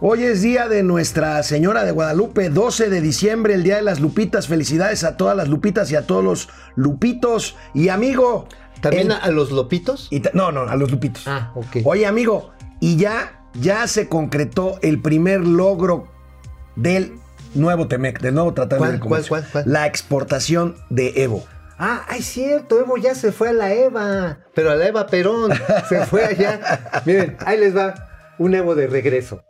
Hoy 0.00 0.24
es 0.24 0.42
día 0.42 0.68
de 0.68 0.82
Nuestra 0.82 1.42
Señora 1.42 1.84
de 1.84 1.92
Guadalupe, 1.92 2.50
12 2.50 2.90
de 2.90 3.00
diciembre, 3.00 3.54
el 3.54 3.62
día 3.62 3.76
de 3.76 3.82
las 3.82 4.00
Lupitas. 4.00 4.48
Felicidades 4.48 5.02
a 5.04 5.16
todas 5.16 5.36
las 5.36 5.48
Lupitas 5.48 5.90
y 5.90 5.96
a 5.96 6.06
todos 6.06 6.22
los 6.22 6.48
Lupitos. 6.76 7.56
Y 7.72 7.88
amigo. 7.88 8.46
¿También 8.80 9.12
el- 9.12 9.18
a 9.18 9.28
los 9.28 9.50
lopitos? 9.50 10.08
y 10.10 10.20
ta- 10.20 10.30
no, 10.34 10.52
no, 10.52 10.62
a 10.68 10.76
los 10.76 10.90
Lupitos. 10.90 11.26
Ah, 11.26 11.52
ok. 11.54 11.78
Oye, 11.84 12.04
amigo, 12.06 12.50
y 12.80 12.96
ya, 12.98 13.46
ya 13.54 13.86
se 13.86 14.08
concretó 14.10 14.78
el 14.82 15.00
primer 15.00 15.40
logro 15.40 16.06
del 16.76 17.14
nuevo 17.54 17.88
Temec, 17.88 18.20
del 18.20 18.34
nuevo 18.34 18.52
Tratado 18.52 18.80
¿Cuál, 18.80 18.92
de 18.92 19.00
Comercio. 19.00 19.28
cuál, 19.30 19.42
cuál, 19.50 19.64
cuál? 19.64 19.72
La 19.72 19.86
exportación 19.86 20.76
de 20.90 21.22
Evo. 21.22 21.46
Ah, 21.78 22.04
ay, 22.08 22.20
cierto, 22.20 22.78
Evo 22.78 22.98
ya 22.98 23.14
se 23.14 23.32
fue 23.32 23.48
a 23.48 23.52
la 23.54 23.72
Eva, 23.72 24.40
pero 24.54 24.70
a 24.70 24.74
la 24.76 24.86
Eva 24.86 25.06
Perón, 25.06 25.50
se 25.88 26.04
fue 26.04 26.24
allá. 26.26 27.00
Miren, 27.06 27.38
ahí 27.46 27.58
les 27.58 27.74
va 27.74 27.94
un 28.38 28.54
Evo 28.54 28.74
de 28.74 28.86
regreso. 28.86 29.42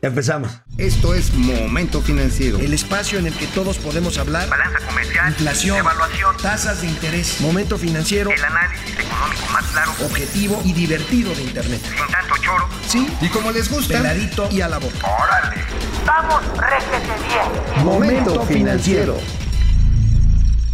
Empezamos. 0.00 0.60
Esto 0.76 1.12
es 1.12 1.34
Momento 1.34 2.00
Financiero. 2.00 2.58
El 2.58 2.72
espacio 2.72 3.18
en 3.18 3.26
el 3.26 3.34
que 3.34 3.48
todos 3.48 3.78
podemos 3.78 4.16
hablar. 4.18 4.48
balanza 4.48 4.78
comercial, 4.86 5.28
Inflación, 5.30 5.76
evaluación, 5.78 6.36
tasas 6.40 6.82
de 6.82 6.86
interés, 6.86 7.40
momento 7.40 7.76
financiero, 7.76 8.30
el 8.30 8.44
análisis 8.44 8.92
económico 8.96 9.42
más 9.52 9.64
claro, 9.72 9.90
objetivo 10.04 10.62
y 10.64 10.72
divertido 10.72 11.34
de 11.34 11.42
Internet. 11.42 11.80
sin 11.82 12.12
tanto 12.12 12.34
choro. 12.40 12.68
Sí, 12.86 13.08
Y 13.20 13.28
como 13.28 13.50
les 13.50 13.68
gusta, 13.68 13.94
peladito 13.96 14.48
y 14.52 14.60
a 14.60 14.68
la 14.68 14.78
boca. 14.78 14.98
¡Órale! 15.04 15.62
¡Vamos, 16.06 16.42
réjete 16.56 17.12
bien! 17.26 17.84
Momento 17.84 18.44
financiero. 18.46 19.16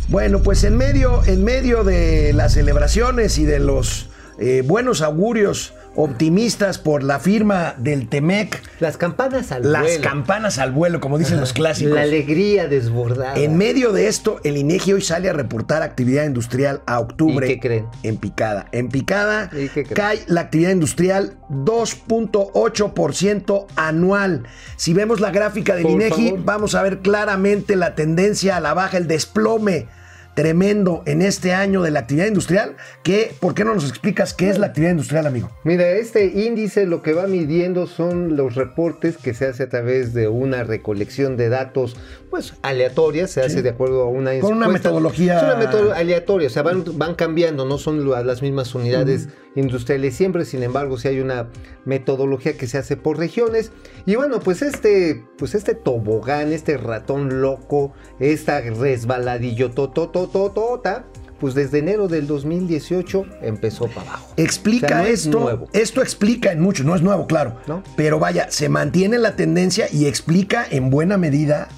Bueno, 0.09 0.43
pues 0.43 0.65
en 0.65 0.77
medio, 0.77 1.25
en 1.25 1.45
medio 1.45 1.83
de 1.83 2.35
las 2.35 2.53
celebraciones 2.53 3.39
y 3.39 3.45
de 3.47 3.59
los 3.59 4.11
eh, 4.39 4.63
buenos 4.67 5.01
augurios 5.01 5.73
optimistas 5.97 6.79
por 6.79 7.03
la 7.03 7.19
firma 7.21 7.75
del 7.79 8.09
Temec, 8.09 8.61
Las 8.81 8.97
campanas 8.97 9.53
al 9.53 9.71
las 9.71 9.83
vuelo. 9.83 10.03
campanas 10.03 10.59
al 10.59 10.73
vuelo, 10.73 11.01
como 11.01 11.19
dicen 11.19 11.41
los 11.41 11.53
clásicos. 11.53 11.95
La 11.95 12.03
alegría 12.03 12.67
desbordada. 12.69 13.35
En 13.37 13.57
medio 13.57 13.93
de 13.93 14.09
esto, 14.09 14.41
el 14.45 14.57
INEGI 14.57 14.95
hoy 14.95 15.03
sale 15.03 15.29
a 15.29 15.33
reportar 15.33 15.83
actividad 15.83 16.25
industrial 16.25 16.83
a 16.87 17.01
octubre. 17.01 17.47
¿Y 17.47 17.55
qué 17.55 17.61
creen? 17.61 17.87
En 18.03 18.17
picada. 18.17 18.67
En 18.73 18.89
picada 18.89 19.51
cae 19.95 20.21
la 20.27 20.43
actividad 20.43 20.71
industrial 20.71 21.35
2.8% 21.51 23.67
anual. 23.77 24.45
Si 24.77 24.95
vemos 24.95 25.21
la 25.21 25.31
gráfica 25.31 25.75
del 25.75 25.83
Por 25.85 25.93
INEGI, 25.93 26.29
favor. 26.31 26.45
vamos 26.45 26.75
a 26.75 26.83
ver 26.83 27.01
claramente 27.01 27.77
la 27.77 27.95
tendencia 27.95 28.57
a 28.57 28.61
la 28.61 28.75
baja, 28.75 28.97
el 28.97 29.07
desplome 29.07 29.87
tremendo 30.35 31.03
en 31.07 31.23
este 31.23 31.55
año 31.55 31.83
de 31.83 31.91
la 31.91 32.01
actividad 32.01 32.27
industrial. 32.27 32.77
Que, 33.03 33.35
¿Por 33.41 33.55
qué 33.55 33.65
no 33.65 33.75
nos 33.75 33.89
explicas 33.89 34.35
qué 34.35 34.51
es 34.51 34.59
la 34.59 34.67
actividad 34.67 34.91
industrial, 34.93 35.27
amigo? 35.27 35.51
Mira, 35.65 35.89
este 35.91 36.27
índice 36.27 36.87
lo 36.87 37.03
que 37.03 37.13
va 37.13 37.27
midiendo 37.27 37.87
son 37.87 38.37
los 38.37 38.55
reportes 38.55 39.17
que 39.17 39.35
se 39.35 39.47
hace 39.47 39.65
a 39.65 39.69
través 39.69 40.13
de 40.15 40.29
una 40.29 40.65
recolección 40.65 41.37
de 41.37 41.49
datos, 41.49 41.97
pues 42.31 42.55
aleatorias, 42.63 43.31
se 43.31 43.43
hace 43.43 43.63
de 43.63 43.71
acuerdo 43.71 44.03
a 44.03 44.09
una 44.09 44.39
Con 44.41 44.55
una 44.57 44.69
metodología- 44.69 45.37
Es 45.39 45.43
una 45.45 45.57
metodología 45.57 45.97
aleatoria, 45.99 46.47
o 46.49 46.51
sea, 46.51 46.63
van, 46.63 46.85
van 46.95 47.15
cambiando, 47.15 47.65
no 47.65 47.79
son 47.79 48.09
la- 48.11 48.23
las 48.25 48.43
mismas 48.43 48.75
unidades 48.75 49.29
industriales 49.55 50.15
siempre, 50.15 50.45
sin 50.45 50.63
embargo, 50.63 50.99
sí 50.99 51.09
hay 51.09 51.21
una 51.21 51.49
metodología 51.85 52.57
que 52.57 52.67
se 52.67 52.79
hace 52.79 52.97
por 52.97 53.19
regiones. 53.19 53.73
Y 54.07 54.17
bueno, 54.17 54.41
pues 54.41 54.63
este, 54.63 55.25
pues 55.39 55.55
este 55.55 55.75
tobogán, 55.75 56.53
este 56.53 56.77
ratón 56.77 57.41
loco, 57.41 57.93
esta 58.19 58.61
resbaladillo 58.61 59.71
totototota, 59.71 61.05
pues 61.39 61.55
desde 61.55 61.79
enero 61.79 62.09
del 62.09 62.27
2018 62.27 63.27
empezó 63.43 63.87
para 63.89 64.03
abajo. 64.03 64.33
Explica 64.37 64.87
O 64.87 64.89
sea, 64.89 64.99
no 64.99 65.05
es 65.05 65.27
esto. 65.27 65.41
nuevo. 65.41 65.69
Esto 65.73 66.03
explica 66.03 66.53
en 66.53 66.61
mucho, 66.61 66.85
no 66.85 66.95
es 66.95 67.03
nuevo, 67.03 67.27
claro. 67.27 67.57
¿No? 67.67 67.83
Pero 67.97 68.19
vaya, 68.19 68.51
se 68.51 68.69
mantiene 68.69 69.19
la 69.19 69.37
tendencia 69.37 69.87
y 69.93 70.07
explica 70.07 70.67
en 70.71 70.91
buena 70.91 71.19
medida 71.19 71.69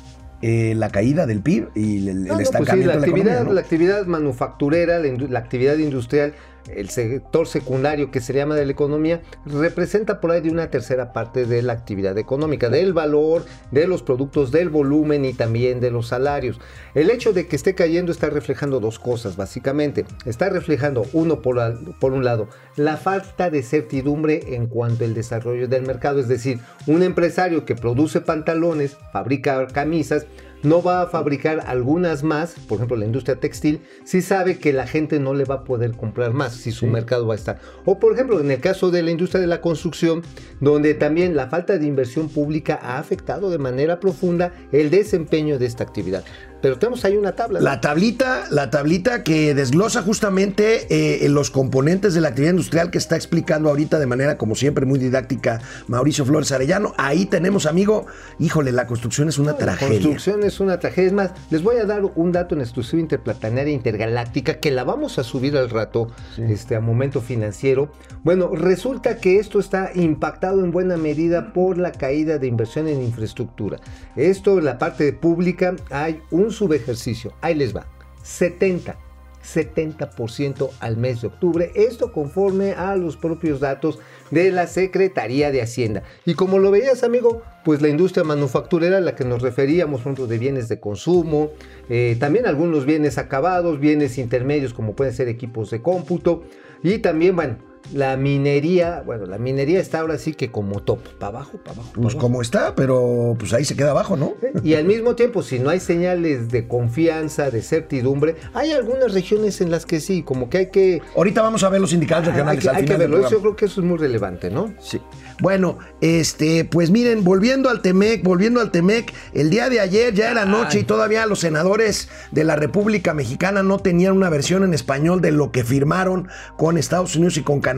eh, 0.42 0.74
la 0.76 0.90
caída 0.90 1.26
del 1.26 1.40
PIB 1.40 1.70
y 1.74 1.98
el, 1.98 2.08
el 2.08 2.24
No, 2.24 2.34
pues 2.34 2.48
sí, 2.48 2.54
estancamiento 2.54 2.88
la 2.88 3.00
de 3.00 3.00
la 3.00 3.06
actividad, 3.06 3.50
la 3.50 3.60
actividad 3.60 4.06
manufacturera, 4.06 4.98
la 4.98 5.38
actividad 5.38 5.78
industrial, 5.78 6.34
el 6.74 6.90
sector 6.90 7.46
secundario 7.46 8.10
que 8.10 8.20
se 8.20 8.32
llama 8.32 8.54
de 8.54 8.66
la 8.66 8.72
economía, 8.72 9.22
representa 9.44 10.20
por 10.20 10.30
ahí 10.30 10.40
de 10.40 10.50
una 10.50 10.70
tercera 10.70 11.12
parte 11.12 11.46
de 11.46 11.62
la 11.62 11.72
actividad 11.72 12.16
económica, 12.18 12.68
del 12.68 12.92
valor, 12.92 13.44
de 13.70 13.86
los 13.86 14.02
productos, 14.02 14.50
del 14.50 14.68
volumen 14.68 15.24
y 15.24 15.32
también 15.32 15.80
de 15.80 15.90
los 15.90 16.08
salarios. 16.08 16.60
El 16.94 17.10
hecho 17.10 17.32
de 17.32 17.46
que 17.46 17.56
esté 17.56 17.74
cayendo 17.74 18.12
está 18.12 18.30
reflejando 18.30 18.80
dos 18.80 18.98
cosas, 18.98 19.36
básicamente. 19.36 20.04
Está 20.24 20.48
reflejando, 20.48 21.06
uno 21.12 21.42
por, 21.42 21.56
por 21.98 22.12
un 22.12 22.24
lado, 22.24 22.48
la 22.76 22.96
falta 22.96 23.50
de 23.50 23.62
certidumbre 23.62 24.54
en 24.54 24.66
cuanto 24.66 25.04
al 25.04 25.14
desarrollo 25.14 25.68
del 25.68 25.86
mercado, 25.86 26.20
es 26.20 26.28
decir, 26.28 26.60
un 26.86 27.02
empresario 27.02 27.64
que 27.64 27.74
produce 27.74 28.20
pantalones, 28.20 28.96
fabrica 29.12 29.66
camisas, 29.68 30.26
no 30.66 30.82
va 30.82 31.02
a 31.02 31.06
fabricar 31.06 31.62
algunas 31.68 32.24
más, 32.24 32.56
por 32.66 32.76
ejemplo 32.76 32.96
la 32.96 33.06
industria 33.06 33.38
textil, 33.38 33.82
si 34.04 34.20
sabe 34.20 34.58
que 34.58 34.72
la 34.72 34.88
gente 34.88 35.20
no 35.20 35.32
le 35.32 35.44
va 35.44 35.56
a 35.56 35.64
poder 35.64 35.92
comprar 35.92 36.32
más, 36.32 36.54
si 36.54 36.72
su 36.72 36.88
mercado 36.88 37.24
va 37.24 37.34
a 37.34 37.36
estar. 37.36 37.60
O 37.84 38.00
por 38.00 38.14
ejemplo 38.14 38.40
en 38.40 38.50
el 38.50 38.60
caso 38.60 38.90
de 38.90 39.02
la 39.02 39.12
industria 39.12 39.40
de 39.40 39.46
la 39.46 39.60
construcción, 39.60 40.22
donde 40.60 40.94
también 40.94 41.36
la 41.36 41.46
falta 41.46 41.78
de 41.78 41.86
inversión 41.86 42.28
pública 42.28 42.80
ha 42.82 42.98
afectado 42.98 43.48
de 43.48 43.58
manera 43.58 44.00
profunda 44.00 44.52
el 44.72 44.90
desempeño 44.90 45.60
de 45.60 45.66
esta 45.66 45.84
actividad. 45.84 46.24
Pero 46.66 46.80
tenemos 46.80 47.04
ahí 47.04 47.16
una 47.16 47.36
tabla. 47.36 47.60
¿no? 47.60 47.64
La 47.64 47.80
tablita, 47.80 48.46
la 48.50 48.70
tablita 48.70 49.22
que 49.22 49.54
desglosa 49.54 50.02
justamente 50.02 50.88
eh, 51.24 51.28
los 51.28 51.52
componentes 51.52 52.12
de 52.12 52.20
la 52.20 52.30
actividad 52.30 52.50
industrial 52.50 52.90
que 52.90 52.98
está 52.98 53.14
explicando 53.14 53.68
ahorita 53.68 54.00
de 54.00 54.06
manera, 54.06 54.36
como 54.36 54.56
siempre, 54.56 54.84
muy 54.84 54.98
didáctica 54.98 55.60
Mauricio 55.86 56.24
Flores 56.24 56.50
Arellano. 56.50 56.92
Ahí 56.98 57.26
tenemos, 57.26 57.66
amigo, 57.66 58.06
híjole, 58.40 58.72
la 58.72 58.88
construcción 58.88 59.28
es 59.28 59.38
una 59.38 59.52
La 59.52 59.58
tragedia. 59.58 59.92
construcción 59.92 60.42
es 60.42 60.58
una 60.58 60.80
tragedia. 60.80 61.06
Es 61.06 61.12
más, 61.12 61.30
les 61.50 61.62
voy 61.62 61.76
a 61.76 61.84
dar 61.84 62.04
un 62.04 62.32
dato 62.32 62.56
en 62.56 62.62
exclusiva 62.62 63.00
interplanetaria 63.00 63.72
intergaláctica 63.72 64.54
que 64.54 64.72
la 64.72 64.82
vamos 64.82 65.20
a 65.20 65.22
subir 65.22 65.56
al 65.56 65.70
rato 65.70 66.08
este, 66.36 66.74
a 66.74 66.80
momento 66.80 67.20
financiero. 67.20 67.92
Bueno, 68.24 68.50
resulta 68.56 69.18
que 69.18 69.38
esto 69.38 69.60
está 69.60 69.92
impactado 69.94 70.64
en 70.64 70.72
buena 70.72 70.96
medida 70.96 71.52
por 71.52 71.78
la 71.78 71.92
caída 71.92 72.38
de 72.38 72.48
inversión 72.48 72.88
en 72.88 73.02
infraestructura. 73.02 73.78
Esto 74.16 74.58
en 74.58 74.64
la 74.64 74.78
parte 74.78 75.12
pública 75.12 75.76
hay 75.90 76.20
un 76.32 76.50
subejercicio. 76.56 77.32
Ahí 77.40 77.54
les 77.54 77.74
va. 77.74 77.86
70. 78.22 78.98
70% 79.46 80.70
al 80.80 80.96
mes 80.96 81.20
de 81.20 81.28
octubre, 81.28 81.70
esto 81.76 82.12
conforme 82.12 82.72
a 82.72 82.96
los 82.96 83.16
propios 83.16 83.60
datos 83.60 83.98
de 84.30 84.50
la 84.50 84.66
Secretaría 84.66 85.52
de 85.52 85.62
Hacienda. 85.62 86.02
Y 86.24 86.34
como 86.34 86.58
lo 86.58 86.70
veías, 86.70 87.04
amigo, 87.04 87.42
pues 87.64 87.80
la 87.80 87.88
industria 87.88 88.24
manufacturera 88.24 88.98
a 88.98 89.00
la 89.00 89.14
que 89.14 89.24
nos 89.24 89.42
referíamos, 89.42 90.02
de 90.28 90.38
bienes 90.38 90.68
de 90.68 90.80
consumo, 90.80 91.50
eh, 91.88 92.16
también 92.18 92.46
algunos 92.46 92.86
bienes 92.86 93.18
acabados, 93.18 93.78
bienes 93.78 94.18
intermedios 94.18 94.74
como 94.74 94.96
pueden 94.96 95.14
ser 95.14 95.28
equipos 95.28 95.70
de 95.70 95.80
cómputo, 95.80 96.42
y 96.82 96.98
también, 96.98 97.36
bueno, 97.36 97.58
la 97.92 98.16
minería, 98.16 99.02
bueno, 99.04 99.26
la 99.26 99.38
minería 99.38 99.80
está 99.80 100.00
ahora 100.00 100.18
sí 100.18 100.34
que 100.34 100.50
como 100.50 100.80
top, 100.82 101.00
para 101.18 101.38
abajo, 101.38 101.58
para 101.58 101.76
abajo. 101.76 101.88
pa' 101.92 102.00
Pues 102.02 102.14
abajo. 102.14 102.18
como 102.26 102.42
está, 102.42 102.74
pero 102.74 103.36
pues 103.38 103.52
ahí 103.52 103.64
se 103.64 103.76
queda 103.76 103.92
abajo, 103.92 104.16
¿no? 104.16 104.34
Y 104.64 104.74
al 104.74 104.84
mismo 104.84 105.14
tiempo, 105.14 105.42
si 105.42 105.58
no 105.58 105.70
hay 105.70 105.80
señales 105.80 106.48
de 106.50 106.66
confianza, 106.66 107.50
de 107.50 107.62
certidumbre, 107.62 108.36
hay 108.54 108.72
algunas 108.72 109.12
regiones 109.12 109.60
en 109.60 109.70
las 109.70 109.86
que 109.86 110.00
sí, 110.00 110.22
como 110.22 110.50
que 110.50 110.58
hay 110.58 110.70
que... 110.70 111.02
Ahorita 111.14 111.42
vamos 111.42 111.62
a 111.62 111.68
ver 111.68 111.80
los 111.80 111.92
indicadores 111.92 112.28
Hay 112.28 112.32
regionales 112.34 112.62
que, 112.64 112.68
al 112.68 112.76
hay 112.76 112.82
que 112.82 112.94
final 112.94 113.10
verlo, 113.10 113.26
eso 113.26 113.36
yo 113.36 113.40
creo 113.40 113.56
que 113.56 113.64
eso 113.66 113.80
es 113.80 113.86
muy 113.86 113.98
relevante, 113.98 114.50
¿no? 114.50 114.74
Sí. 114.80 115.00
Bueno, 115.40 115.78
este, 116.00 116.64
pues 116.64 116.90
miren, 116.90 117.22
volviendo 117.22 117.68
al 117.68 117.82
Temec, 117.82 118.22
volviendo 118.24 118.60
al 118.60 118.70
Temec, 118.70 119.12
el 119.34 119.50
día 119.50 119.68
de 119.68 119.80
ayer 119.80 120.14
ya 120.14 120.30
era 120.30 120.44
noche 120.46 120.80
y 120.80 120.84
todavía 120.84 121.26
los 121.26 121.40
senadores 121.40 122.08
de 122.32 122.44
la 122.44 122.56
República 122.56 123.14
Mexicana 123.14 123.62
no 123.62 123.78
tenían 123.78 124.16
una 124.16 124.30
versión 124.30 124.64
en 124.64 124.74
español 124.74 125.20
de 125.20 125.32
lo 125.32 125.52
que 125.52 125.62
firmaron 125.62 126.28
con 126.56 126.78
Estados 126.78 127.14
Unidos 127.16 127.36
y 127.36 127.42
con 127.42 127.60
Canadá. 127.60 127.75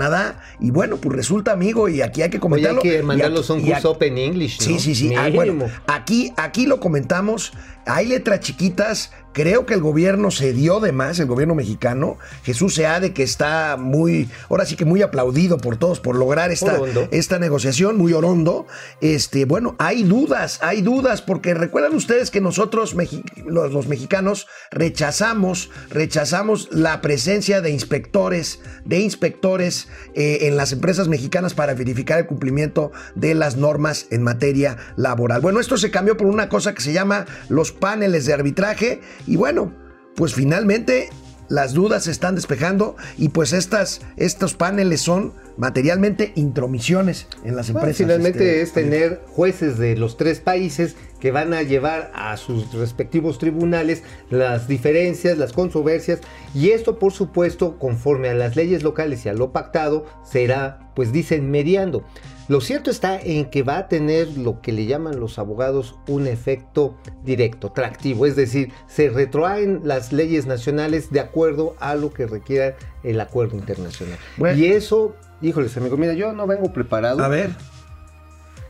Y 0.61 0.71
bueno, 0.71 0.97
pues 0.97 1.17
resulta, 1.17 1.53
amigo, 1.53 1.89
y 1.89 2.03
aquí 2.03 2.23
hay 2.23 2.31
que 2.31 2.37
Oye, 2.37 2.41
comentarlo. 2.41 2.81
hay 2.83 2.91
que 2.91 3.03
mandarlos 3.03 3.51
un 3.51 3.63
curso 3.63 3.91
Open 3.93 4.19
English, 4.19 4.59
¿no? 4.61 4.67
Sí, 4.67 4.79
sí, 4.79 4.95
sí. 4.95 5.15
Ah, 5.15 5.29
bueno, 5.33 5.67
aquí, 5.87 6.33
aquí 6.37 6.67
lo 6.67 6.81
comentamos. 6.81 7.53
Hay 7.89 8.07
letras 8.07 8.41
chiquitas. 8.41 9.11
Creo 9.35 9.67
que 9.67 9.75
el 9.75 9.83
gobierno 9.83 10.33
se 10.33 10.53
dio 10.53 10.81
de 10.81 10.91
más, 10.91 11.21
el 11.21 11.27
gobierno 11.27 11.55
mexicano. 11.55 12.19
Jesús 12.43 12.75
Seade, 12.75 13.13
que 13.13 13.23
está 13.23 13.77
muy, 13.79 14.29
ahora 14.49 14.65
sí 14.65 14.75
que 14.75 14.85
muy 14.85 15.01
aplaudido 15.03 15.59
por 15.59 15.77
todos 15.77 16.01
por 16.01 16.17
lograr 16.17 16.51
esta, 16.51 16.81
esta 17.13 17.39
negociación, 17.39 17.97
muy 17.99 18.15
orondo. 18.15 18.67
Este, 19.01 19.45
bueno, 19.45 19.77
hay 19.79 20.03
dudas, 20.03 20.59
hay 20.61 20.83
dudas, 20.83 21.23
porque 21.23 21.55
recuerdan 21.55 21.95
ustedes 21.95 22.33
que 22.33 22.41
nosotros, 22.41 22.97
mexi- 22.97 23.23
los, 23.45 23.73
los 23.73 23.87
mexicanos, 23.87 24.49
rechazamos, 24.73 25.71
rechazamos 25.91 26.69
la 26.73 27.01
presencia 27.01 27.61
de 27.61 27.71
inspectores, 27.71 28.61
de 28.85 28.99
inspectores 28.99 29.87
eh, 30.15 30.39
en 30.49 30.57
las 30.57 30.73
empresas 30.73 31.07
mexicanas 31.07 31.55
para 31.55 31.75
verificar 31.75 32.19
el 32.19 32.27
cumplimiento 32.27 32.91
de 33.15 33.35
las 33.35 33.57
normas 33.57 34.07
en 34.11 34.25
materia 34.25 34.79
laboral. 34.97 35.43
Bueno, 35.43 35.61
esto 35.61 35.77
se 35.77 35.93
cambió 35.93 36.17
por 36.17 36.27
una 36.27 36.49
cosa 36.49 36.75
que 36.75 36.83
se 36.83 36.93
llama 36.93 37.27
los 37.49 37.71
paneles 37.79 38.27
de 38.27 38.33
arbitraje 38.35 39.01
y 39.27 39.37
bueno, 39.37 39.73
pues 40.17 40.35
finalmente 40.35 41.09
las 41.49 41.73
dudas 41.73 42.05
se 42.05 42.11
están 42.11 42.35
despejando 42.35 42.97
y 43.17 43.31
pues 43.31 43.53
estas, 43.53 44.03
estos 44.17 44.55
paneles 44.55 45.01
son 45.01 45.33
materialmente 45.57 46.33
intromisiones 46.37 47.27
en 47.45 47.57
las 47.57 47.73
Bueno, 47.73 47.89
empresas. 47.89 48.07
finalmente 48.07 48.61
este, 48.61 48.63
es 48.63 48.73
tener 48.73 49.23
jueces 49.29 49.79
de 49.79 49.97
los 49.97 50.17
tres 50.17 50.41
países 50.41 50.95
que 51.21 51.31
van 51.33 51.55
a 51.55 51.63
llevar 51.63 52.11
a 52.15 52.37
sus 52.37 52.73
respectivos 52.73 53.39
tribunales 53.39 54.03
las 54.31 54.69
diferencias, 54.69 55.39
las 55.39 55.53
controversias 55.53 56.21
y 56.55 56.71
esto 56.71 56.99
por 56.99 57.13
supuesto 57.13 57.79
conforme 57.79 58.29
a 58.29 58.35
las 58.35 58.57
leyes 58.57 58.83
locales 58.83 59.25
y 59.27 59.29
a 59.29 59.35
lo 59.35 59.53
pactado 59.53 60.07
será 60.25 60.91
pues 60.95 61.13
dicen 61.13 61.51
mediando. 61.51 62.05
Lo 62.49 62.63
cierto 62.63 62.91
está 62.91 63.21
en 63.21 63.51
que 63.51 63.63
va 63.63 63.77
a 63.77 63.89
tener 63.89 64.39
lo 64.39 64.63
que 64.63 64.73
le 64.73 64.87
llaman 64.87 65.21
los 65.21 65.39
abogados 65.39 65.97
un 66.09 66.27
efecto 66.27 66.97
directo, 67.23 67.71
tractivo, 67.73 68.25
es 68.25 68.37
decir, 68.37 68.73
se 68.87 69.11
retroaen 69.11 69.83
las 69.85 70.15
leyes 70.15 70.47
nacionales 70.47 71.11
de 71.11 71.21
acuerdo 71.21 71.77
a 71.79 71.95
lo 71.95 72.11
que 72.11 72.27
requiera 72.27 72.75
el 73.03 73.21
acuerdo 73.21 73.57
internacional. 73.57 74.19
Bueno. 74.39 74.59
Y 74.59 74.67
eso, 74.67 75.15
híjoles 75.43 75.77
amigo, 75.77 75.99
mira, 75.99 76.15
yo 76.15 76.33
no 76.33 76.47
vengo 76.47 76.73
preparado. 76.73 77.23
A 77.23 77.29
ver, 77.29 77.51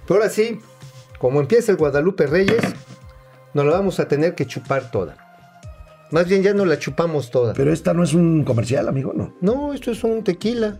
Pero 0.08 0.20
ahora 0.20 0.30
sí, 0.30 0.58
como 1.18 1.40
empieza 1.40 1.72
el 1.72 1.78
Guadalupe 1.78 2.26
Reyes, 2.26 2.62
nos 3.54 3.66
la 3.66 3.72
vamos 3.72 4.00
a 4.00 4.08
tener 4.08 4.34
que 4.34 4.46
chupar 4.46 4.90
toda. 4.90 5.16
Más 6.10 6.26
bien 6.26 6.42
ya 6.42 6.54
no 6.54 6.64
la 6.64 6.78
chupamos 6.78 7.30
toda. 7.30 7.52
pero 7.52 7.72
esta 7.72 7.92
no 7.92 8.02
es 8.02 8.14
un 8.14 8.44
comercial, 8.44 8.88
amigo, 8.88 9.12
no. 9.14 9.34
no, 9.40 9.74
esto 9.74 9.90
es 9.90 10.02
un 10.04 10.24
tequila. 10.24 10.78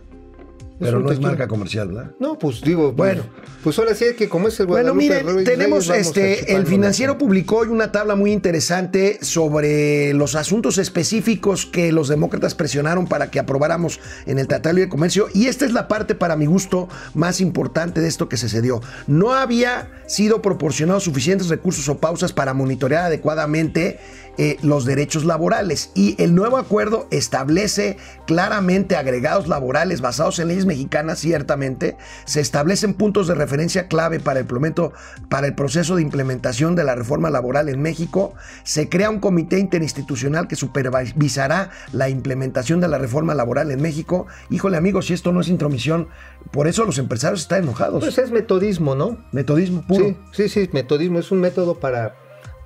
Pero 0.79 0.97
un 0.97 1.03
no 1.03 1.11
es 1.11 1.19
marca 1.19 1.47
comercial, 1.47 1.89
¿verdad? 1.89 2.11
No, 2.19 2.37
pues 2.37 2.61
digo, 2.61 2.93
Bueno. 2.93 3.23
bueno, 3.23 3.41
pues 3.63 3.77
ahora 3.79 3.93
sí 3.93 4.05
es 4.05 4.15
que 4.15 4.29
como 4.29 4.47
es 4.47 4.59
el 4.59 4.67
Bueno, 4.67 4.93
Guadalupe 4.93 5.23
miren, 5.23 5.35
Reyes, 5.35 5.43
tenemos 5.43 5.89
este, 5.89 6.55
el 6.55 6.65
financiero 6.65 7.17
publicó 7.17 7.57
hoy 7.57 7.67
una 7.67 7.91
tabla 7.91 8.15
muy 8.15 8.31
interesante 8.31 9.19
sobre 9.21 10.13
los 10.13 10.35
asuntos 10.35 10.77
específicos 10.77 11.65
que 11.65 11.91
los 11.91 12.07
demócratas 12.07 12.55
presionaron 12.55 13.07
para 13.07 13.29
que 13.29 13.39
aprobáramos 13.39 13.99
en 14.25 14.39
el 14.39 14.47
Tratado 14.47 14.75
de 14.77 14.87
Comercio 14.87 15.27
y 15.33 15.47
esta 15.47 15.65
es 15.65 15.73
la 15.73 15.87
parte 15.87 16.15
para 16.15 16.35
mi 16.35 16.45
gusto 16.45 16.87
más 17.13 17.41
importante 17.41 18.01
de 18.01 18.07
esto 18.07 18.29
que 18.29 18.37
se 18.37 18.47
cedió. 18.49 18.81
No 19.07 19.33
había 19.33 19.91
sido 20.07 20.41
proporcionados 20.41 21.03
suficientes 21.03 21.49
recursos 21.49 21.89
o 21.89 21.97
pausas 21.97 22.31
para 22.33 22.53
monitorear 22.53 23.05
adecuadamente 23.05 23.99
eh, 24.41 24.55
los 24.61 24.85
derechos 24.85 25.25
laborales. 25.25 25.91
Y 25.95 26.15
el 26.17 26.33
nuevo 26.33 26.55
acuerdo 26.57 27.07
establece 27.11 27.97
claramente 28.25 28.95
agregados 28.95 29.49
laborales 29.49 29.99
basados 29.99 30.39
en 30.39 30.47
leyes 30.47 30.65
mexicanas 30.65 31.19
ciertamente. 31.19 31.97
Se 32.23 32.39
establecen 32.39 32.93
puntos 32.93 33.27
de 33.27 33.35
referencia 33.35 33.89
clave 33.89 34.21
para 34.21 34.39
el 34.39 34.47
implemento- 34.47 34.93
para 35.29 35.45
el 35.47 35.55
proceso 35.55 35.97
de 35.97 36.03
implementación 36.03 36.75
de 36.75 36.85
la 36.85 36.95
reforma 36.95 37.29
laboral 37.29 37.67
en 37.67 37.81
México. 37.81 38.33
Se 38.63 38.87
crea 38.87 39.09
un 39.09 39.19
comité 39.19 39.59
interinstitucional 39.59 40.47
que 40.47 40.55
supervisará 40.55 41.71
la 41.91 42.07
implementación 42.07 42.79
de 42.79 42.87
la 42.87 42.97
reforma 42.97 43.35
laboral 43.35 43.71
en 43.71 43.81
México. 43.81 44.25
Híjole 44.49 44.77
amigos 44.77 45.07
si 45.07 45.13
esto 45.13 45.33
no 45.33 45.41
es 45.41 45.49
intromisión 45.49 46.07
por 46.51 46.69
eso 46.69 46.85
los 46.85 46.97
empresarios 46.97 47.41
están 47.41 47.63
enojados. 47.63 48.01
Pues 48.01 48.17
es 48.17 48.31
metodismo, 48.31 48.95
¿no? 48.95 49.17
metodismo 49.33 49.81
puro. 49.85 50.05
Sí, 50.31 50.47
sí, 50.47 50.47
sí, 50.47 50.69
metodismo. 50.71 51.19
Es 51.19 51.29
un 51.31 51.41
método 51.41 51.77
para 51.79 52.15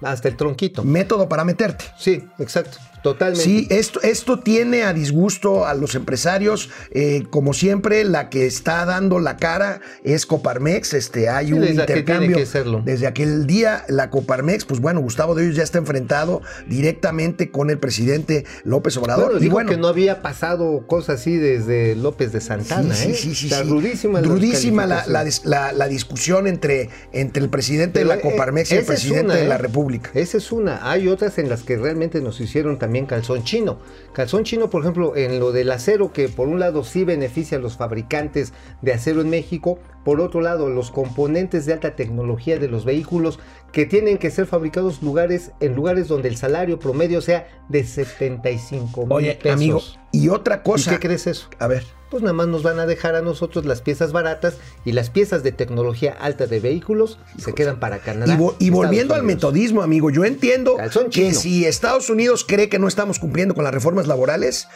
hasta 0.05 0.27
el 0.27 0.35
tronquito. 0.37 0.83
método 0.83 1.27
para 1.29 1.43
meterte 1.43 1.85
Sí, 1.97 2.23
exacto, 2.39 2.77
totalmente. 3.03 3.43
Sí, 3.43 3.67
esto, 3.69 4.01
esto 4.01 4.39
tiene 4.39 4.83
a 4.83 4.93
disgusto 4.93 5.65
a 5.67 5.73
los 5.73 5.95
empresarios. 5.95 6.69
eh, 6.91 7.23
como 7.29 7.53
siempre, 7.53 8.03
la 8.05 8.29
que 8.29 8.45
está 8.47 8.85
dando 8.85 9.19
la 9.19 9.37
cara 9.37 9.81
es 10.03 10.25
Coparmex. 10.25 10.93
Este, 10.93 11.29
hay 11.29 11.47
Sí, 11.47 11.53
un 11.53 11.61
desde 11.61 11.81
intercambio. 11.81 12.27
tiene 12.29 12.35
que 12.41 12.45
serlo. 12.45 12.81
Desde 12.83 13.05
aquel 13.07 13.45
día, 13.45 13.83
la 13.89 14.09
Coparmex, 14.09 14.65
pues 14.65 14.79
bueno, 14.79 15.01
Gustavo 15.01 15.35
de 15.35 15.43
ellos 15.45 15.55
ya 15.55 15.63
está 15.63 15.77
enfrentado 15.77 16.41
directamente 16.67 17.51
con 17.51 17.69
el 17.69 17.77
presidente 17.79 18.45
López 18.63 18.97
Obrador. 18.97 19.25
Bueno, 19.25 19.39
y 19.39 19.43
dijo 19.43 19.53
bueno, 19.53 19.69
que 19.69 19.77
no 19.77 19.87
había 19.87 20.21
pasado 20.21 20.85
cosas 20.87 21.19
así 21.21 21.35
desde 21.37 21.95
López 21.95 22.31
de 22.31 22.41
Santana, 22.41 22.95
Sí, 22.95 23.11
¿eh? 23.11 23.13
sí, 23.15 23.35
sí, 23.35 23.49
sí, 23.49 23.63
rudísima 23.63 24.21
Rudísima 24.21 24.85
la, 24.85 25.03
la 25.73 25.87
discusión 25.87 26.47
entre, 26.47 26.89
entre 27.11 27.43
el 27.43 27.49
presidente 27.49 27.99
Pero, 27.99 28.09
de 28.09 28.15
la 28.15 28.21
eh, 28.21 28.23
Coparmex 28.23 28.71
y 28.71 28.75
el 28.75 28.85
presidente 28.85 29.25
una, 29.25 29.35
de 29.35 29.47
la 29.47 29.55
¿eh? 29.55 29.57
República. 29.57 30.11
Esa 30.13 30.37
es 30.37 30.51
una. 30.51 30.89
Hay 30.89 31.07
otras 31.07 31.37
en 31.37 31.49
las 31.49 31.63
que 31.63 31.77
realmente 31.77 32.21
nos 32.21 32.39
hicieron 32.39 32.79
también 32.79 32.92
calzón 33.05 33.43
chino. 33.43 33.79
Calzón 34.13 34.43
chino, 34.43 34.69
por 34.69 34.81
ejemplo, 34.81 35.15
en 35.15 35.39
lo 35.39 35.51
del 35.51 35.71
acero, 35.71 36.13
que 36.13 36.29
por 36.29 36.47
un 36.47 36.59
lado 36.59 36.83
sí 36.83 37.03
beneficia 37.03 37.57
a 37.57 37.61
los 37.61 37.77
fabricantes 37.77 38.53
de 38.81 38.93
acero 38.93 39.21
en 39.21 39.29
México, 39.29 39.79
por 40.05 40.21
otro 40.21 40.41
lado, 40.41 40.69
los 40.69 40.91
componentes 40.91 41.65
de 41.65 41.73
alta 41.73 41.95
tecnología 41.95 42.59
de 42.59 42.67
los 42.67 42.85
vehículos 42.85 43.39
que 43.71 43.85
tienen 43.85 44.17
que 44.17 44.31
ser 44.31 44.45
fabricados 44.45 45.01
lugares, 45.01 45.51
en 45.59 45.75
lugares 45.75 46.07
donde 46.07 46.29
el 46.29 46.37
salario 46.37 46.79
promedio 46.79 47.21
sea 47.21 47.47
de 47.69 47.83
75 47.83 49.01
mil 49.05 49.11
Oye, 49.11 49.35
pesos. 49.35 49.51
amigo, 49.55 49.81
y 50.11 50.29
otra 50.29 50.57
¿Y 50.57 50.69
cosa. 50.69 50.91
qué 50.91 50.99
crees 50.99 51.27
eso? 51.27 51.49
A 51.59 51.67
ver. 51.67 51.83
Pues 52.13 52.23
nada 52.23 52.33
más 52.33 52.47
nos 52.47 52.63
van 52.63 52.79
a 52.79 52.85
dejar 52.85 53.15
a 53.15 53.21
nosotros 53.21 53.65
las 53.65 53.81
piezas 53.81 54.11
baratas 54.11 54.55
y 54.85 54.91
las 54.93 55.09
piezas 55.09 55.43
de 55.43 55.51
tecnología 55.51 56.15
alta 56.19 56.45
de 56.47 56.59
vehículos 56.59 57.17
se 57.37 57.53
quedan 57.53 57.79
para 57.79 57.99
Canadá. 57.99 58.33
Y, 58.33 58.37
vo- 58.37 58.55
y 58.59 58.65
Estados 58.65 58.71
volviendo 58.85 59.15
al 59.15 59.23
metodismo, 59.23 59.81
amigo, 59.81 60.09
yo 60.11 60.23
entiendo 60.23 60.77
que 61.11 61.33
si 61.33 61.65
Estados 61.65 62.09
Unidos 62.09 62.45
cree 62.47 62.69
que 62.69 62.79
no 62.79 62.87
estamos 62.87 63.19
cumpliendo 63.19 63.55
con 63.55 63.63
las 63.63 63.73
reformas 63.73 64.07
laborales, 64.07 64.67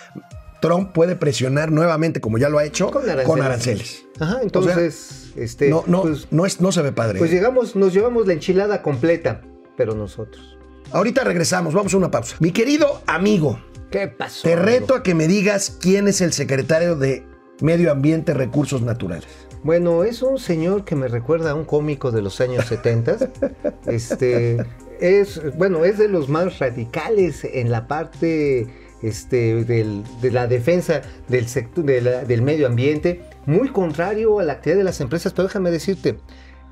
Trump 0.62 0.92
puede 0.92 1.16
presionar 1.16 1.72
nuevamente, 1.72 2.19
como 2.19 2.39
ya 2.39 2.50
lo 2.50 2.57
ha 2.57 2.66
hecho, 2.66 2.89
Con 2.89 3.04
aranceles. 3.04 3.28
con 3.28 3.42
aranceles. 3.44 4.06
Ajá, 4.19 4.39
entonces, 4.42 5.31
este, 5.36 5.69
No, 5.69 5.84
no, 5.86 6.01
pues, 6.01 6.28
no, 6.31 6.45
es, 6.48 6.60
no 6.60 6.72
se 6.72 6.81
ve 6.81 6.92
padre. 6.92 7.19
pues 7.19 7.30
llegamos, 7.30 7.75
nos 7.75 7.94
llevamos 7.94 8.25
la 8.25 8.34
enchilada 8.34 8.81
completa, 8.81 9.42
pero 9.78 9.94
nosotros. 9.94 10.57
Ahorita 10.92 11.24
regresamos, 11.24 11.74
vamos 11.74 11.94
a 11.94 11.98
una 11.98 12.10
pausa. 12.10 12.36
Mi 12.39 12.51
querido 12.51 13.01
amigo, 13.06 13.60
¿Qué 13.92 14.07
pasó? 14.07 14.44
te 14.48 14.54
amigo? 14.54 14.66
reto 14.68 14.95
a 14.95 15.04
que 15.04 15.16
me 15.16 15.28
digas 15.28 15.78
quién 15.81 16.07
es 16.07 16.22
el 16.22 16.34
secretario 16.34 16.95
de 16.95 17.25
Medio 17.62 17.92
Ambiente 17.92 18.31
y 18.31 18.36
Recursos 18.36 18.81
Naturales. 18.81 19.28
Bueno, 19.63 20.04
es 20.04 20.22
un 20.22 20.38
señor 20.39 20.86
que 20.86 20.95
me 20.95 21.07
recuerda 21.07 21.51
a 21.51 21.56
un 21.56 21.66
cómico 21.66 22.12
de 22.12 22.22
los 22.22 22.39
años 22.42 22.66
70. 22.66 23.18
este 23.88 24.57
es, 25.00 25.42
bueno, 25.57 25.84
es 25.86 25.98
de 25.98 26.07
los 26.07 26.30
más 26.30 26.60
radicales 26.60 27.44
en 27.44 27.72
la 27.72 27.88
parte 27.88 28.68
este, 29.01 29.63
del- 29.66 30.04
de 30.22 30.31
la 30.31 30.48
defensa 30.48 31.01
del 31.28 31.48
sector 31.48 31.86
de 31.86 32.01
la- 32.01 32.24
del 32.24 32.42
medio 32.42 32.68
ambiente, 32.68 33.22
muy 33.45 33.69
contrario 33.69 34.39
a 34.39 34.44
la 34.44 34.54
actividad 34.54 34.78
de 34.80 34.84
las 34.84 35.01
empresas, 35.01 35.34
pero 35.34 35.48
déjame 35.48 35.72
decirte, 35.72 36.18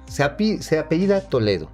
se, 0.08 0.24
api- 0.24 0.60
se 0.62 0.78
apellida 0.80 1.22
Toledo. 1.22 1.70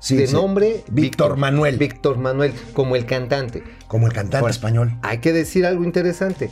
Sí, 0.00 0.16
de 0.16 0.26
sí. 0.26 0.32
nombre 0.32 0.82
Víctor 0.90 1.36
Manuel. 1.36 1.76
Víctor 1.76 2.18
Manuel, 2.18 2.52
como 2.72 2.96
el 2.96 3.06
cantante. 3.06 3.62
Como 3.86 4.06
el 4.06 4.12
cantante 4.12 4.38
Ahora, 4.38 4.50
español. 4.50 4.98
Hay 5.02 5.18
que 5.18 5.32
decir 5.32 5.66
algo 5.66 5.84
interesante. 5.84 6.50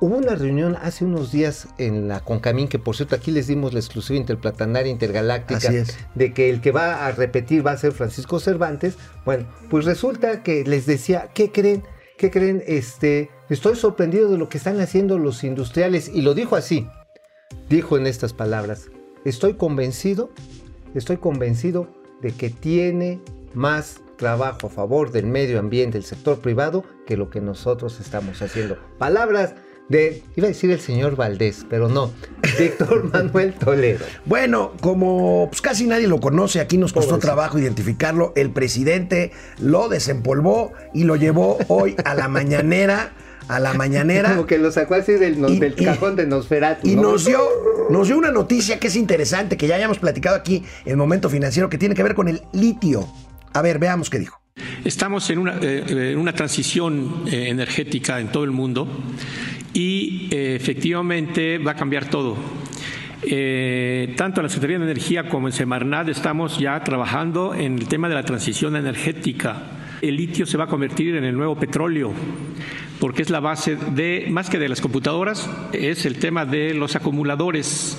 Hubo 0.00 0.16
una 0.16 0.34
reunión 0.34 0.76
hace 0.80 1.04
unos 1.04 1.30
días 1.30 1.68
en 1.76 2.08
la 2.08 2.20
Concamín, 2.20 2.68
que 2.68 2.78
por 2.78 2.96
cierto 2.96 3.14
aquí 3.14 3.30
les 3.30 3.46
dimos 3.46 3.74
la 3.74 3.80
exclusiva 3.80 4.18
interplatanaria 4.18 4.90
intergaláctica 4.90 5.70
de 6.14 6.32
que 6.32 6.48
el 6.48 6.62
que 6.62 6.72
va 6.72 7.06
a 7.06 7.12
repetir 7.12 7.64
va 7.66 7.72
a 7.72 7.76
ser 7.76 7.92
Francisco 7.92 8.40
Cervantes. 8.40 8.96
Bueno, 9.26 9.46
pues 9.68 9.84
resulta 9.84 10.42
que 10.42 10.64
les 10.64 10.86
decía, 10.86 11.28
¿qué 11.34 11.52
creen? 11.52 11.84
¿Qué 12.16 12.30
creen? 12.30 12.62
Este, 12.66 13.28
estoy 13.50 13.76
sorprendido 13.76 14.30
de 14.30 14.38
lo 14.38 14.48
que 14.48 14.56
están 14.56 14.80
haciendo 14.80 15.18
los 15.18 15.44
industriales. 15.44 16.10
Y 16.12 16.22
lo 16.22 16.32
dijo 16.32 16.56
así. 16.56 16.88
Dijo 17.68 17.98
en 17.98 18.06
estas 18.06 18.32
palabras, 18.32 18.86
estoy 19.26 19.54
convencido, 19.54 20.30
estoy 20.94 21.18
convencido 21.18 21.99
de 22.22 22.32
que 22.32 22.50
tiene 22.50 23.20
más 23.54 24.00
trabajo 24.16 24.66
a 24.66 24.70
favor 24.70 25.10
del 25.10 25.26
medio 25.26 25.58
ambiente, 25.58 25.98
el 25.98 26.04
sector 26.04 26.38
privado, 26.38 26.84
que 27.06 27.16
lo 27.16 27.30
que 27.30 27.40
nosotros 27.40 28.00
estamos 28.00 28.42
haciendo. 28.42 28.76
Palabras 28.98 29.54
de, 29.88 30.22
iba 30.36 30.46
a 30.46 30.48
decir 30.48 30.70
el 30.70 30.80
señor 30.80 31.16
Valdés, 31.16 31.66
pero 31.68 31.88
no, 31.88 32.12
Víctor 32.58 33.04
Manuel 33.12 33.54
Toledo. 33.54 34.04
Bueno, 34.24 34.72
como 34.80 35.48
pues, 35.50 35.60
casi 35.60 35.86
nadie 35.86 36.06
lo 36.06 36.20
conoce, 36.20 36.60
aquí 36.60 36.78
nos 36.78 36.92
costó 36.92 37.18
trabajo 37.18 37.58
identificarlo. 37.58 38.32
El 38.36 38.50
presidente 38.52 39.32
lo 39.58 39.88
desempolvó 39.88 40.72
y 40.94 41.04
lo 41.04 41.16
llevó 41.16 41.58
hoy 41.68 41.96
a 42.04 42.14
la 42.14 42.28
mañanera. 42.28 43.12
A 43.50 43.58
la 43.60 43.74
mañanera. 43.74 44.30
Como 44.34 44.46
que 44.46 44.58
lo 44.58 44.70
sacó 44.70 44.94
así 44.94 45.12
del, 45.12 45.38
Y- 45.48 45.58
del 45.58 45.74
y- 45.76 45.84
cajón 45.84 46.16
de 46.16 46.26
Nosferatu. 46.26 46.86
Y 46.88 46.96
¿no? 46.96 47.02
nos 47.02 47.24
dio, 47.24 47.40
nos 47.90 48.06
dio 48.06 48.16
una 48.16 48.30
noticia 48.30 48.78
que 48.78 48.86
es 48.88 48.96
interesante, 48.96 49.56
que 49.56 49.66
ya 49.66 49.74
hayamos 49.76 49.98
platicado 49.98 50.36
aquí 50.36 50.62
en 50.84 50.96
Momento 50.96 51.28
Financiero, 51.28 51.68
que 51.68 51.78
tiene 51.78 51.94
que 51.94 52.02
ver 52.02 52.14
con 52.14 52.28
el 52.28 52.42
litio. 52.52 53.06
A 53.52 53.62
ver, 53.62 53.78
veamos 53.78 54.08
qué 54.10 54.18
dijo. 54.18 54.40
Estamos 54.84 55.28
en 55.30 55.38
una, 55.38 55.56
eh, 55.60 56.12
en 56.12 56.18
una 56.18 56.32
transición 56.34 57.24
eh, 57.26 57.48
energética 57.48 58.20
en 58.20 58.30
todo 58.30 58.44
el 58.44 58.50
mundo 58.50 58.86
y 59.72 60.28
eh, 60.30 60.54
efectivamente 60.56 61.58
va 61.58 61.72
a 61.72 61.76
cambiar 61.76 62.08
todo. 62.10 62.36
Eh, 63.22 64.14
tanto 64.16 64.40
en 64.40 64.44
la 64.44 64.48
Secretaría 64.48 64.78
de 64.78 64.84
Energía 64.84 65.28
como 65.28 65.46
en 65.48 65.52
Semarnat 65.52 66.08
estamos 66.08 66.58
ya 66.58 66.82
trabajando 66.82 67.54
en 67.54 67.78
el 67.78 67.86
tema 67.88 68.08
de 68.08 68.14
la 68.14 68.22
transición 68.24 68.76
energética. 68.76 69.62
El 70.00 70.16
litio 70.16 70.46
se 70.46 70.56
va 70.56 70.64
a 70.64 70.66
convertir 70.68 71.14
en 71.16 71.24
el 71.24 71.36
nuevo 71.36 71.56
petróleo 71.58 72.12
porque 73.00 73.22
es 73.22 73.30
la 73.30 73.40
base 73.40 73.76
de, 73.76 74.26
más 74.30 74.48
que 74.50 74.58
de 74.58 74.68
las 74.68 74.80
computadoras, 74.80 75.48
es 75.72 76.04
el 76.06 76.18
tema 76.18 76.44
de 76.44 76.74
los 76.74 76.94
acumuladores. 76.96 77.96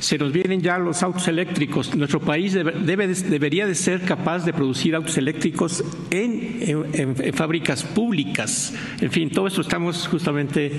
se 0.00 0.16
nos 0.18 0.32
vienen 0.32 0.60
ya 0.62 0.78
los 0.78 1.02
autos 1.02 1.28
eléctricos. 1.28 1.94
Nuestro 1.94 2.20
país 2.20 2.52
debe, 2.54 2.72
debe 2.72 3.06
de- 3.06 3.14
debería 3.28 3.66
de 3.66 3.74
ser 3.74 4.00
capaz 4.02 4.44
de 4.46 4.52
producir 4.54 4.94
autos 4.94 5.16
eléctricos 5.18 5.84
en 6.10 7.34
fábricas 7.34 7.84
públicas. 7.84 8.74
En 9.00 9.10
fin, 9.10 9.30
todo 9.30 9.46
esto 9.46 9.60
estamos 9.60 10.08
justamente 10.08 10.72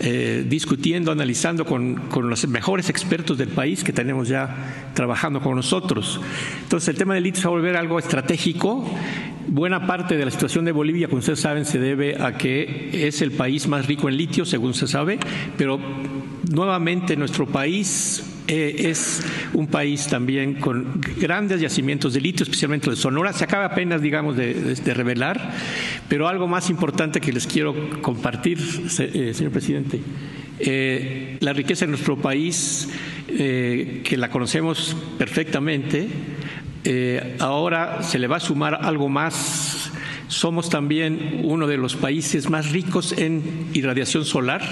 eh, 0.00 0.44
discutiendo, 0.48 1.12
analizando 1.12 1.64
con, 1.66 1.96
con 2.08 2.28
los 2.30 2.48
mejores 2.48 2.88
expertos 2.88 3.36
del 3.38 3.48
país 3.48 3.84
que 3.84 3.92
tenemos 3.92 4.28
ya 4.28 4.90
trabajando 4.94 5.40
con 5.40 5.54
nosotros. 5.54 6.20
Entonces, 6.62 6.88
el 6.88 6.96
tema 6.96 7.14
del 7.14 7.24
litio 7.24 7.42
se 7.42 7.48
va 7.48 7.54
a 7.54 7.56
volver 7.58 7.76
algo 7.76 7.98
estratégico. 7.98 8.90
Buena 9.48 9.86
parte 9.86 10.16
de 10.16 10.24
la 10.24 10.30
situación 10.30 10.64
de 10.64 10.72
Bolivia, 10.72 11.08
como 11.08 11.18
ustedes 11.18 11.40
saben, 11.40 11.64
se 11.64 11.78
debe 11.78 12.20
a 12.20 12.36
que 12.36 13.06
es 13.06 13.22
el 13.22 13.32
país 13.32 13.66
más 13.66 13.86
rico 13.86 14.08
en 14.08 14.16
litio, 14.16 14.44
según 14.44 14.74
se 14.74 14.86
sabe, 14.86 15.18
pero 15.58 15.78
nuevamente 16.50 17.16
nuestro 17.16 17.46
país 17.46 18.22
eh, 18.48 18.88
es 18.90 19.22
un 19.52 19.66
país 19.66 20.06
también 20.06 20.54
con 20.54 21.00
grandes 21.18 21.60
yacimientos 21.60 22.14
de 22.14 22.20
litio, 22.20 22.44
especialmente 22.44 22.90
de 22.90 22.96
Sonora. 22.96 23.32
Se 23.32 23.44
acaba 23.44 23.66
apenas, 23.66 24.00
digamos, 24.00 24.36
de, 24.36 24.94
revelar, 24.94 25.52
pero 26.08 26.28
algo 26.28 26.46
más 26.46 26.70
importante 26.70 27.20
que 27.20 27.32
les 27.32 27.46
quiero 27.46 27.74
compartir, 28.00 28.58
eh, 28.98 29.32
señor 29.34 29.52
presidente. 29.52 30.00
Eh, 30.64 31.38
la 31.40 31.52
riqueza 31.52 31.86
de 31.86 31.90
nuestro 31.90 32.16
país, 32.16 32.88
eh, 33.28 34.02
que 34.04 34.16
la 34.16 34.30
conocemos 34.30 34.96
perfectamente, 35.18 36.06
eh, 36.84 37.36
ahora 37.38 38.02
se 38.02 38.18
le 38.18 38.26
va 38.26 38.36
a 38.36 38.40
sumar 38.40 38.78
algo 38.82 39.08
más. 39.08 39.92
Somos 40.28 40.70
también 40.70 41.42
uno 41.44 41.66
de 41.66 41.76
los 41.76 41.94
países 41.94 42.48
más 42.48 42.70
ricos 42.70 43.12
en 43.12 43.68
irradiación 43.74 44.24
solar 44.24 44.62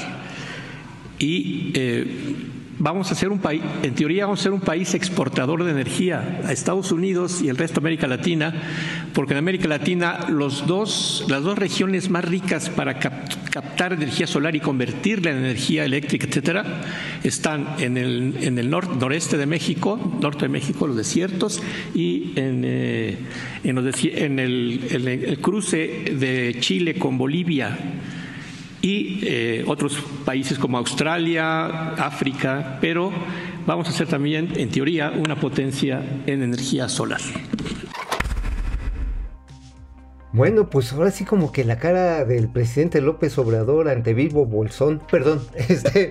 y 1.19 1.71
eh, 1.75 2.07
vamos 2.81 3.13
a 3.13 3.15
ser 3.15 3.29
un 3.29 3.39
país, 3.39 3.63
en 3.83 3.95
teoría 3.95 4.25
vamos 4.25 4.41
a 4.41 4.43
ser 4.45 4.53
un 4.53 4.61
país 4.61 4.95
exportador 4.95 5.63
de 5.65 5.71
energía 5.71 6.41
a 6.45 6.51
Estados 6.53 6.91
Unidos 6.93 7.43
y 7.43 7.49
el 7.49 7.57
resto 7.57 7.81
de 7.81 7.85
América 7.87 8.07
Latina, 8.09 8.53
porque 9.13 9.35
en 9.35 9.39
América 9.39 9.69
Latina 9.69 10.27
los 10.31 10.67
dos, 10.67 11.25
las 11.29 11.43
dos 11.43 11.59
regiones 11.59 12.09
más 12.11 12.25
ricas 12.25 12.71
para 12.71 12.99
cap- 12.99 13.29
captar 13.51 13.93
energía 13.93 14.27
solar 14.27 14.57
y 14.57 14.61
convertirla 14.61 15.31
en 15.31 15.39
energía 15.39 15.85
eléctrica, 15.85 16.27
etcétera, 16.27 16.81
están 17.23 17.67
en 17.79 17.97
el, 17.97 18.35
en 18.41 18.59
el 18.59 18.71
nor- 18.71 18.97
noreste 18.97 19.37
de 19.37 19.47
México, 19.47 20.19
norte 20.21 20.47
de 20.47 20.49
México, 20.49 20.87
los 20.87 20.97
desiertos, 20.97 21.63
y 21.95 22.33
en, 22.37 22.63
eh, 22.65 23.19
en, 23.63 23.75
los 23.77 23.85
desi- 23.85 24.13
en 24.17 24.39
el- 24.39 24.81
el- 24.91 25.07
el 25.09 25.39
cruce 25.41 26.15
de 26.19 26.57
Chile 26.61 26.95
con 26.95 27.19
Bolivia 27.19 27.77
y 28.83 29.21
eh, 29.23 29.65
otros 29.67 29.99
países 30.25 30.59
como 30.59 30.79
Australia, 30.79 31.91
África, 31.95 32.79
pero 32.81 33.13
vamos 33.67 33.89
a 33.89 33.93
ser 33.93 34.07
también, 34.07 34.53
en 34.57 34.71
teoría, 34.71 35.11
una 35.11 35.37
potencia 35.37 36.03
en 36.27 36.43
energía 36.43 36.89
solar. 36.89 37.21
Bueno, 40.33 40.71
pues 40.71 40.93
ahora 40.93 41.11
sí 41.11 41.25
como 41.25 41.51
que 41.51 41.65
la 41.65 41.79
cara 41.79 42.25
del 42.25 42.49
presidente 42.49 43.01
López 43.01 43.37
Obrador 43.39 43.89
ante 43.89 44.15
Vivo 44.15 44.47
Bolsón, 44.47 45.03
perdón, 45.11 45.45
este, 45.69 46.09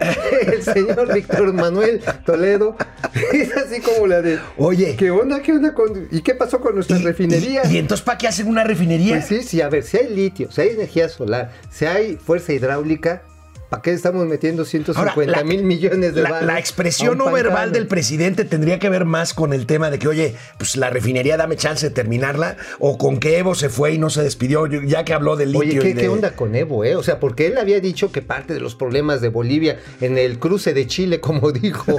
el 0.54 0.62
señor 0.62 1.14
Víctor 1.14 1.54
Manuel 1.54 2.02
Toledo, 2.26 2.76
es 3.34 3.56
así 3.56 3.80
como 3.80 4.08
la 4.08 4.22
de, 4.22 4.38
Oye. 4.58 4.98
¿qué 4.98 5.10
onda, 5.10 5.42
qué 5.42 5.54
onda 5.54 5.74
con, 5.74 6.10
y 6.12 6.20
qué 6.22 6.36
pasó 6.36 6.60
con 6.60 6.76
nuestras 6.76 7.00
Y- 7.00 7.06
refinerías? 7.06 7.72
Y, 7.72 7.76
y 7.76 7.78
entonces, 7.78 8.04
¿para 8.04 8.18
qué 8.18 8.28
hacen 8.28 8.48
una 8.50 8.66
refinería? 8.66 9.16
Pues 9.16 9.26
sí, 9.28 9.42
sí, 9.42 9.62
a 9.62 9.70
ver, 9.70 9.84
si 9.84 9.96
hay 9.98 10.14
litio, 10.14 10.52
si 10.52 10.62
hay 10.62 10.70
energía 10.72 11.08
solar, 11.08 11.52
si 11.72 11.86
hay 11.86 12.18
fuerza 12.18 12.52
hidráulica, 12.52 13.22
¿para 13.70 13.82
qué 13.82 13.92
estamos 13.94 14.26
metiendo 14.26 14.66
150 14.66 15.12
Ahora, 15.12 15.32
la- 15.32 15.44
mil 15.44 15.64
millones 15.64 16.16
de 16.16 16.22
la, 16.24 16.42
la 16.42 16.58
expresión 16.60 17.18
no 17.18 17.32
verbal 17.32 17.72
del 17.72 17.88
presidente 17.88 18.44
tendría 18.46 18.80
que 18.80 18.90
ver 18.90 19.06
más 19.06 19.34
con 19.34 19.54
el 19.54 19.66
tema 19.66 19.90
de 19.92 20.00
que, 20.00 20.08
oye, 20.08 20.36
pues 20.58 20.76
la 20.76 20.90
refinería 20.90 21.38
dame 21.38 21.56
chance 21.56 21.88
de 21.88 21.94
terminarla, 21.94 22.58
o 22.80 22.98
con 22.98 23.20
que 23.20 23.38
Evo 23.38 23.54
se 23.56 23.70
fue 23.70 23.94
y 23.94 23.98
no 23.98 24.10
se 24.10 24.24
despidió, 24.24 24.66
ya 24.68 25.04
que 25.06 25.14
habló 25.14 25.36
del 25.36 25.52
litio. 25.52 25.70
Oye, 25.70 25.76
y 25.78 25.80
¿qué, 25.80 25.94
de- 25.94 26.02
qué 26.02 26.10
onda 26.10 26.32
con 26.36 26.56
Evo, 26.56 26.84
eh? 26.84 26.96
O 26.96 27.04
sea, 27.04 27.20
porque 27.20 27.48
él 27.48 27.58
había 27.58 27.80
dicho 27.80 28.12
que 28.12 28.22
parte 28.22 28.54
de 28.54 28.60
los 28.60 28.76
problemas 28.76 29.22
de 29.22 29.30
Bolivia 29.30 29.80
en 30.02 30.18
el 30.18 30.40
cruce 30.40 30.74
de 30.74 30.88
Chile, 30.88 31.20
como 31.20 31.52
dijo 31.52 31.98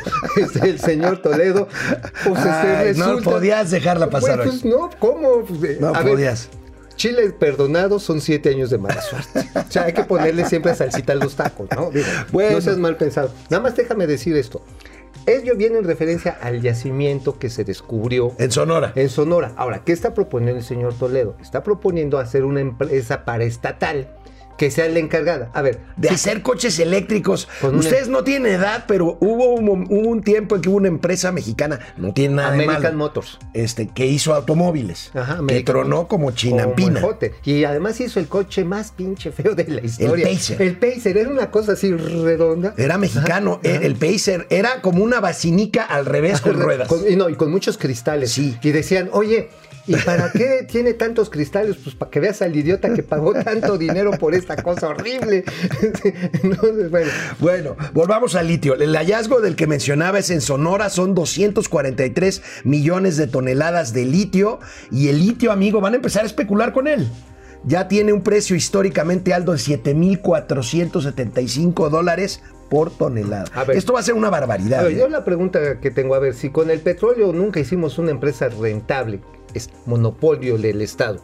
el 0.63 0.81
señor 0.81 1.19
Toledo, 1.23 1.69
pues 2.25 2.45
este, 2.45 2.95
no 2.99 3.19
podías 3.19 3.71
dejarla 3.71 4.11
pasar 4.11 4.41
hoy. 4.41 4.47
pues 4.49 4.65
no, 4.65 4.91
¿cómo? 4.99 5.45
Pues, 5.45 5.81
No 5.81 5.89
a 5.95 6.03
ver, 6.03 6.13
podías. 6.15 6.49
Chile 7.01 7.31
perdonado 7.31 7.99
son 7.99 8.21
siete 8.21 8.51
años 8.51 8.69
de 8.69 8.77
mala 8.77 9.01
suerte. 9.01 9.49
O 9.55 9.73
sea, 9.73 9.85
hay 9.85 9.95
que 9.95 10.05
ponerle 10.05 10.45
siempre 10.45 10.75
salsita 10.75 11.15
a 11.15 11.17
los 11.17 11.35
tacos, 11.35 11.67
¿no? 11.75 11.91
Digo, 11.91 12.07
Bueno. 12.31 12.57
No 12.57 12.61
seas 12.61 12.77
mal 12.77 12.99
pensado. 12.99 13.33
Nada 13.49 13.63
más 13.63 13.75
déjame 13.75 14.07
decir 14.07 14.37
esto. 14.37 14.61
Ello 15.25 15.57
viene 15.57 15.79
en 15.79 15.85
referencia 15.85 16.37
al 16.43 16.61
yacimiento 16.61 17.39
que 17.39 17.49
se 17.49 17.65
descubrió 17.65 18.35
En 18.37 18.51
Sonora. 18.51 18.93
en 18.97 19.09
Sonora. 19.09 19.53
Ahora, 19.57 19.83
¿qué 19.83 19.93
está 19.93 20.13
proponiendo 20.13 20.59
el 20.59 20.65
señor 20.65 20.93
Toledo? 20.93 21.37
Está 21.41 21.63
proponiendo 21.63 22.19
hacer 22.19 22.45
una 22.45 22.61
empresa 22.61 23.25
paraestatal 23.25 24.09
que 24.61 24.71
sea 24.71 24.87
la 24.91 24.99
encargada. 24.99 25.51
A 25.55 25.63
ver, 25.63 25.81
de 25.97 26.11
hacer 26.11 26.43
coches 26.43 26.79
eléctricos. 26.81 27.49
Una- 27.63 27.79
Ustedes 27.79 28.09
no 28.09 28.25
tienen 28.25 28.53
edad, 28.53 28.85
pero 28.87 29.17
hubo 29.19 29.55
un, 29.55 29.65
mom- 29.67 29.87
hubo 29.89 30.07
un 30.11 30.21
tiempo 30.23 30.55
en 30.57 30.61
que 30.61 30.69
hubo 30.69 30.77
una 30.77 30.89
empresa 30.89 31.33
mexicana, 31.33 31.81
no 31.97 32.13
tiene 32.13 32.35
nada 32.35 32.51
de 32.53 32.63
American 32.65 32.95
Motors. 32.95 33.39
este, 33.55 33.89
que 33.89 34.05
hizo 34.05 34.35
automóviles, 34.35 35.13
Ajá, 35.15 35.33
que 35.33 35.39
American 35.39 35.65
tronó 35.65 35.89
Motors. 35.97 36.09
como 36.11 36.31
chinampina. 36.33 37.01
Como. 37.01 37.17
Y 37.43 37.65
además 37.65 37.99
hizo 38.03 38.21
el 38.21 38.27
coche 38.29 38.65
más 38.65 38.93
pinche 38.93 39.33
feo 39.33 39.55
de 39.55 39.65
la 39.67 39.81
historia. 39.81 40.29
Pacer. 40.29 40.61
El 40.61 40.77
Pacer 40.77 41.17
era 41.17 41.31
una 41.31 41.51
cosa 41.51 41.73
así 41.73 41.91
redonda. 41.95 42.75
Era 42.77 42.99
mexicano, 42.99 43.61
Ajá, 43.65 43.75
ajá. 43.77 43.87
el 43.87 43.95
Pacer 43.97 44.47
era 44.51 44.83
como 44.83 45.03
una 45.03 45.21
vacinica 45.21 45.85
al 45.85 46.05
revés 46.05 46.43
con 46.43 46.61
ruedas. 46.61 46.87
Con- 46.87 47.11
y, 47.11 47.17
no, 47.17 47.31
y 47.31 47.35
con 47.35 47.51
muchos 47.51 47.79
cristales. 47.79 48.33
Sí. 48.33 48.59
Y 48.63 48.73
decían, 48.73 49.09
oye, 49.13 49.49
¿y 49.91 49.97
para 49.97 50.31
qué 50.31 50.65
tiene 50.71 50.95
tantos 50.95 51.29
cristales? 51.31 51.77
Pues 51.83 51.97
para 51.97 52.11
que 52.11 52.21
veas 52.21 52.43
al 52.43 52.55
idiota 52.55 52.95
que 52.95 53.03
pagó 53.03 53.33
tanto 53.35 53.77
dinero 53.77 54.13
por 54.13 54.35
esta 54.35 54.63
cosa 54.63 54.87
horrible. 54.89 55.43
Entonces, 56.43 56.91
bueno. 56.91 57.11
Bueno, 57.39 57.77
volvamos 57.93 58.37
al 58.37 58.47
litio. 58.47 58.75
El 58.75 58.95
hallazgo 58.95 59.41
del 59.41 59.57
que 59.57 59.67
mencionaba 59.67 60.21
es 60.21 60.31
en 60.31 60.41
Sonora, 60.41 60.89
son 60.91 61.15
243 61.15 62.43
millones 62.65 63.17
de 63.17 63.27
toneladas 63.27 63.93
de 63.93 64.05
litio 64.05 64.61
y 64.91 65.09
el 65.09 65.19
litio, 65.19 65.51
amigo, 65.53 65.81
van 65.81 65.95
a 65.95 65.97
empezar 65.97 66.23
a 66.23 66.27
especular 66.27 66.73
con 66.73 66.87
él. 66.87 67.09
Ya 67.65 67.89
tiene 67.89 68.13
un 68.13 68.23
precio 68.23 68.55
históricamente 68.57 69.35
alto 69.35 69.53
de 69.53 69.59
7.475 69.59 71.91
dólares 71.91 72.41
por 72.71 72.91
tonelada. 72.91 73.45
A 73.53 73.65
ver. 73.65 73.77
Esto 73.77 73.93
va 73.93 74.01
a 74.01 74.03
ser 74.03 74.15
una 74.15 74.31
barbaridad. 74.31 74.85
Ver, 74.85 74.93
¿eh? 74.93 74.99
yo 74.99 75.09
la 75.09 75.25
pregunta 75.25 75.81
que 75.81 75.91
tengo, 75.91 76.15
a 76.15 76.21
ver, 76.21 76.35
si 76.35 76.51
con 76.51 76.71
el 76.71 76.81
petróleo 76.81 77.33
nunca 77.33 77.61
hicimos 77.61 77.99
una 77.99 78.13
empresa 78.13 78.49
rentable, 78.49 79.21
es 79.55 79.71
monopolio 79.87 80.59
del 80.59 80.83
Estado, 80.83 81.21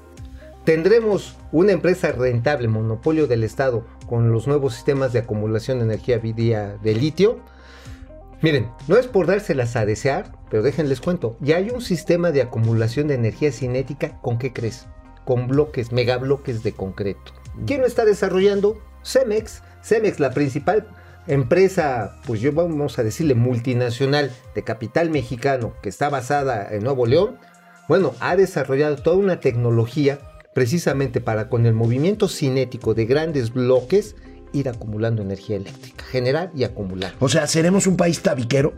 ¿tendremos 0.64 1.36
una 1.52 1.72
empresa 1.72 2.12
rentable, 2.12 2.68
monopolio 2.68 3.26
del 3.26 3.44
Estado, 3.44 3.86
con 4.06 4.32
los 4.32 4.46
nuevos 4.46 4.74
sistemas 4.74 5.12
de 5.12 5.20
acumulación 5.20 5.78
de 5.78 5.84
energía 5.84 6.18
vía 6.18 6.76
de 6.82 6.94
litio? 6.94 7.40
Miren, 8.42 8.70
no 8.86 8.96
es 8.96 9.06
por 9.06 9.26
dárselas 9.26 9.76
a 9.76 9.86
desear, 9.86 10.32
pero 10.50 10.62
déjenles 10.62 11.00
cuento, 11.00 11.36
ya 11.40 11.56
hay 11.56 11.70
un 11.70 11.80
sistema 11.80 12.32
de 12.32 12.42
acumulación 12.42 13.08
de 13.08 13.14
energía 13.14 13.50
cinética, 13.50 14.20
¿con 14.20 14.38
qué 14.38 14.52
crees? 14.52 14.86
Con 15.24 15.48
bloques, 15.48 15.90
megabloques 15.90 16.62
de 16.62 16.72
concreto. 16.72 17.32
¿Quién 17.66 17.80
lo 17.80 17.86
está 17.86 18.04
desarrollando? 18.04 18.78
Cemex. 19.02 19.62
Cemex, 19.82 20.20
la 20.20 20.30
principal 20.30 20.86
empresa, 21.26 22.16
pues 22.26 22.40
yo 22.40 22.52
vamos 22.52 22.98
a 22.98 23.02
decirle 23.02 23.34
multinacional 23.34 24.30
de 24.54 24.62
capital 24.62 25.10
mexicano 25.10 25.72
que 25.82 25.88
está 25.88 26.08
basada 26.08 26.68
en 26.72 26.84
Nuevo 26.84 27.06
León, 27.06 27.38
bueno, 27.88 28.14
ha 28.20 28.36
desarrollado 28.36 28.96
toda 28.96 29.16
una 29.16 29.40
tecnología 29.40 30.18
precisamente 30.54 31.20
para 31.20 31.48
con 31.48 31.66
el 31.66 31.74
movimiento 31.74 32.28
cinético 32.28 32.94
de 32.94 33.06
grandes 33.06 33.52
bloques 33.52 34.16
ir 34.56 34.68
acumulando 34.68 35.22
energía 35.22 35.56
eléctrica, 35.56 36.04
generar 36.04 36.50
y 36.54 36.64
acumular. 36.64 37.12
O 37.20 37.28
sea, 37.28 37.46
seremos 37.46 37.86
un 37.86 37.96
país 37.96 38.20
tabiquero. 38.20 38.74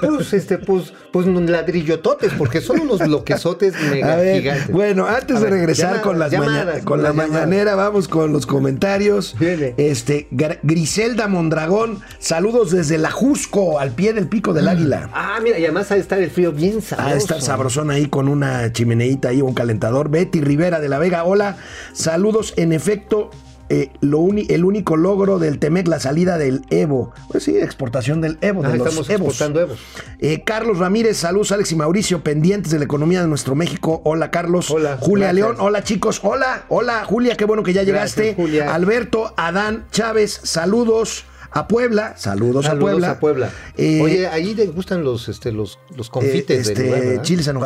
Pues 0.00 0.32
este, 0.32 0.58
pues, 0.58 0.92
pues 1.12 1.26
ladrillototes, 1.26 2.32
porque 2.38 2.60
son 2.60 2.80
unos 2.80 2.98
bloquesotes 2.98 3.74
mega 3.90 4.14
A 4.14 4.16
ver, 4.16 4.40
gigantes. 4.40 4.70
bueno, 4.72 5.06
antes 5.06 5.36
A 5.36 5.40
de 5.40 5.44
ver, 5.44 5.54
regresar 5.54 5.84
llamadas, 5.86 6.02
con, 6.02 6.18
las 6.18 6.32
maña- 6.32 6.58
llamadas, 6.60 6.84
con 6.84 7.02
la 7.02 7.12
mañanera, 7.12 7.74
vamos 7.74 8.08
con 8.08 8.32
los 8.32 8.46
comentarios. 8.46 9.34
Viene. 9.38 9.74
Este, 9.76 10.28
Gr- 10.30 10.58
Griselda 10.62 11.28
Mondragón, 11.28 12.00
saludos 12.18 12.70
desde 12.70 12.98
la 12.98 13.10
Jusco, 13.10 13.78
al 13.78 13.92
pie 13.92 14.12
del 14.12 14.28
pico 14.28 14.52
del 14.52 14.68
águila. 14.68 15.10
Ah, 15.12 15.38
mira, 15.42 15.58
y 15.58 15.64
además 15.64 15.90
ha 15.90 15.94
de 15.94 16.00
estar 16.00 16.18
el 16.20 16.30
frío 16.30 16.52
bien 16.52 16.82
sabroso. 16.82 17.08
Ha 17.08 17.12
de 17.12 17.18
estar 17.18 17.40
sabrosón 17.40 17.90
ahí 17.90 18.06
con 18.06 18.28
una 18.28 18.72
chimeneita 18.72 19.28
ahí, 19.28 19.40
un 19.42 19.54
calentador. 19.54 20.08
Betty 20.10 20.40
Rivera 20.40 20.80
de 20.80 20.88
la 20.88 20.98
Vega, 20.98 21.24
hola. 21.24 21.56
Saludos, 21.92 22.54
en 22.56 22.72
efecto, 22.72 23.30
eh, 23.74 23.90
lo 24.02 24.18
uni- 24.18 24.46
el 24.50 24.64
único 24.66 24.96
logro 24.98 25.38
del 25.38 25.58
Temec, 25.58 25.88
la 25.88 25.98
salida 25.98 26.36
del 26.36 26.62
Evo. 26.68 27.12
Pues 27.30 27.44
sí, 27.44 27.56
exportación 27.56 28.20
del 28.20 28.36
Evo, 28.42 28.62
Ah, 28.64 28.68
de 28.68 28.76
los 28.78 28.86
estamos 28.88 29.08
Evos. 29.10 29.42
Eh, 30.20 30.42
Carlos 30.44 30.78
Ramírez, 30.78 31.16
saludos 31.16 31.52
Alex 31.52 31.72
y 31.72 31.76
Mauricio, 31.76 32.22
pendientes 32.22 32.70
de 32.70 32.78
la 32.78 32.84
economía 32.84 33.22
de 33.22 33.28
nuestro 33.28 33.54
México. 33.54 34.02
Hola 34.04 34.30
Carlos. 34.30 34.70
Hola, 34.70 34.98
Julia 35.00 35.28
gracias. 35.32 35.34
León, 35.46 35.56
hola 35.60 35.82
chicos. 35.84 36.20
Hola, 36.22 36.64
hola 36.68 37.04
Julia, 37.06 37.34
qué 37.36 37.46
bueno 37.46 37.62
que 37.62 37.72
ya 37.72 37.82
Gracias, 37.82 38.16
llegaste. 38.18 38.34
Julia. 38.42 38.74
Alberto, 38.74 39.32
Adán, 39.36 39.86
Chávez, 39.90 40.38
saludos. 40.44 41.24
a 41.54 41.68
Puebla. 41.68 42.14
Saludos, 42.16 42.66
a 42.66 42.78
Puebla. 42.78 43.10
a 43.10 43.20
Puebla. 43.20 43.50
Eh, 43.76 44.00
Oye, 44.02 44.26
ahí 44.26 44.54
les 44.54 44.74
gustan 44.74 45.04
los, 45.04 45.28
este, 45.28 45.52
los, 45.52 45.78
los 45.96 46.08
confites 46.08 46.66
del 46.68 46.86
lugar, 46.86 47.02
este, 47.02 47.22
chiles 47.22 47.46
en. 47.48 47.58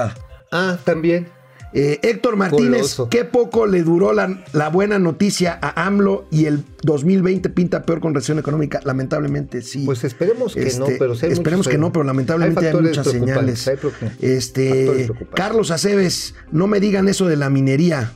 Ah, 0.52 0.76
también. 0.84 1.28
Eh, 1.78 2.00
Héctor 2.02 2.36
Martínez, 2.36 2.96
qué 3.10 3.26
poco 3.26 3.66
le 3.66 3.82
duró 3.82 4.14
la, 4.14 4.42
la 4.54 4.70
buena 4.70 4.98
noticia 4.98 5.58
a 5.60 5.86
AMLO 5.86 6.26
y 6.30 6.46
el 6.46 6.64
2020 6.82 7.50
pinta 7.50 7.82
peor 7.84 8.00
con 8.00 8.14
recesión 8.14 8.38
económica. 8.38 8.80
Lamentablemente 8.84 9.60
sí. 9.60 9.84
Pues 9.84 10.02
esperemos 10.02 10.54
que 10.54 10.60
no, 10.78 10.86
Este, 10.86 10.96
pero 10.98 11.12
hay 11.12 11.32
esperemos 11.32 11.66
muchos- 11.66 11.70
que 11.70 11.76
no, 11.78 11.92
pero 11.92 12.04
lamentablemente 12.04 12.68
hay, 12.68 12.74
muchas 12.74 13.06
señales. 13.06 13.68
hay 13.68 13.76
Este. 14.22 15.10
Carlos 15.34 15.70
Aceves, 15.70 16.34
no 16.50 16.66
me 16.66 16.80
digan 16.80 17.08
eso 17.08 17.26
de 17.26 17.36
la 17.36 17.50
minería. 17.50 18.12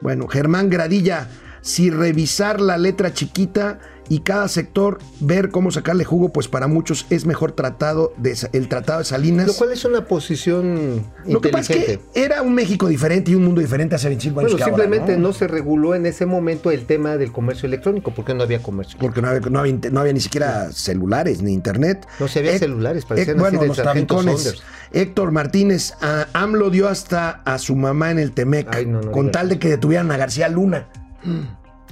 Bueno, 0.00 0.28
Germán 0.28 0.70
Gradilla, 0.70 1.28
si 1.60 1.90
revisar 1.90 2.60
la 2.60 2.78
letra 2.78 3.12
chiquita 3.12 3.78
y 4.10 4.20
cada 4.20 4.48
sector 4.48 4.98
ver 5.20 5.50
cómo 5.50 5.70
sacarle 5.70 6.04
jugo, 6.04 6.30
pues 6.30 6.48
para 6.48 6.66
muchos 6.66 7.06
es 7.10 7.26
mejor 7.26 7.52
tratado 7.52 8.12
de, 8.16 8.36
el 8.52 8.68
tratado 8.68 8.98
de 8.98 9.04
Salinas. 9.04 9.46
Lo 9.46 9.54
cual 9.54 9.70
es 9.70 9.84
una 9.84 10.04
posición 10.04 11.06
Lo 11.24 11.40
que 11.40 11.50
pasa 11.50 11.74
es 11.74 11.84
que 11.84 12.00
era 12.14 12.42
un 12.42 12.52
México 12.52 12.88
diferente 12.88 13.30
y 13.30 13.36
un 13.36 13.44
mundo 13.44 13.60
diferente 13.60 13.94
hace 13.94 14.08
25 14.08 14.40
años. 14.40 14.52
Bueno, 14.52 14.64
ahora, 14.64 14.76
simplemente 14.76 15.16
¿no? 15.16 15.28
¿no? 15.28 15.32
se 15.32 15.46
reguló 15.46 15.94
en 15.94 16.06
ese 16.06 16.26
momento 16.26 16.72
el 16.72 16.86
tema 16.86 17.16
del 17.18 17.30
comercio 17.30 17.68
electrónico, 17.68 18.12
porque 18.12 18.34
no 18.34 18.42
había 18.42 18.60
comercio. 18.60 18.98
Porque 18.98 19.22
no 19.22 19.28
había, 19.28 19.48
no 19.48 19.60
había 19.60 19.78
no 19.92 20.00
había 20.00 20.12
ni 20.12 20.20
siquiera 20.20 20.72
celulares 20.72 21.40
ni 21.40 21.52
internet. 21.52 22.04
No, 22.18 22.26
sí 22.26 22.40
había 22.40 22.58
celulares, 22.58 23.04
parecían 23.04 23.38
así 23.38 23.56
bueno, 23.56 23.64
los 23.64 23.76
tabicones. 23.76 24.42
Saunders. 24.42 24.62
Héctor 24.90 25.30
Martínez, 25.30 25.94
a 26.00 26.26
AMLO 26.32 26.70
dio 26.70 26.88
hasta 26.88 27.42
a 27.44 27.58
su 27.58 27.76
mamá 27.76 28.10
en 28.10 28.18
el 28.18 28.32
Temec, 28.32 28.66
con 29.12 29.30
tal 29.30 29.50
de 29.50 29.60
que 29.60 29.68
detuvieran 29.68 30.10
a 30.10 30.16
García 30.16 30.48
Luna. 30.48 30.88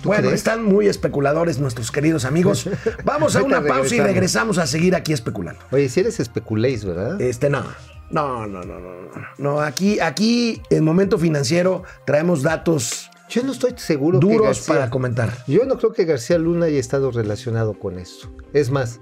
Bueno, 0.05 0.23
crees? 0.29 0.35
están 0.35 0.63
muy 0.63 0.87
especuladores 0.87 1.59
nuestros 1.59 1.91
queridos 1.91 2.25
amigos. 2.25 2.69
Vamos 3.05 3.35
a 3.35 3.43
una 3.43 3.63
pausa 3.65 3.95
y 3.97 4.01
regresamos. 4.01 4.59
a 4.59 4.67
seguir 4.67 4.95
aquí 4.95 5.13
especulando. 5.13 5.61
Oye, 5.73 5.89
si 5.89 6.01
eres 6.01 6.21
especuléis, 6.21 6.85
¿verdad? 6.85 7.21
Este, 7.21 7.51
no. 7.51 7.65
No, 8.11 8.47
no, 8.47 8.63
no, 8.63 8.79
no, 8.81 8.93
no. 9.37 9.61
Aquí, 9.61 10.01
aquí, 10.01 10.63
en 10.71 10.85
momento 10.85 11.19
financiero, 11.19 11.83
traemos 12.07 12.43
datos 12.43 13.11
Yo 13.29 13.43
no 13.43 13.53
estoy 13.53 13.75
seguro 13.77 14.19
que 14.21 14.27
duros 14.27 14.47
García- 14.47 14.75
para 14.75 14.89
comentar. 14.91 15.45
Yo 15.47 15.65
no 15.67 15.77
creo 15.77 15.93
que 15.93 16.05
García 16.07 16.39
Luna 16.39 16.67
haya 16.67 16.79
estado 16.81 17.11
relacionado 17.11 17.75
con 17.79 17.99
esto. 17.99 18.33
Es 18.55 18.71
más, 18.71 19.01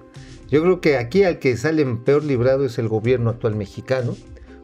yo 0.48 0.60
creo 0.62 0.80
que 0.80 0.96
aquí 0.96 1.22
al 1.22 1.38
que 1.38 1.56
sale 1.56 1.84
peor 1.98 2.24
librado 2.24 2.64
es 2.64 2.78
el 2.78 2.88
gobierno 2.88 3.30
actual 3.30 3.54
mexicano, 3.54 4.16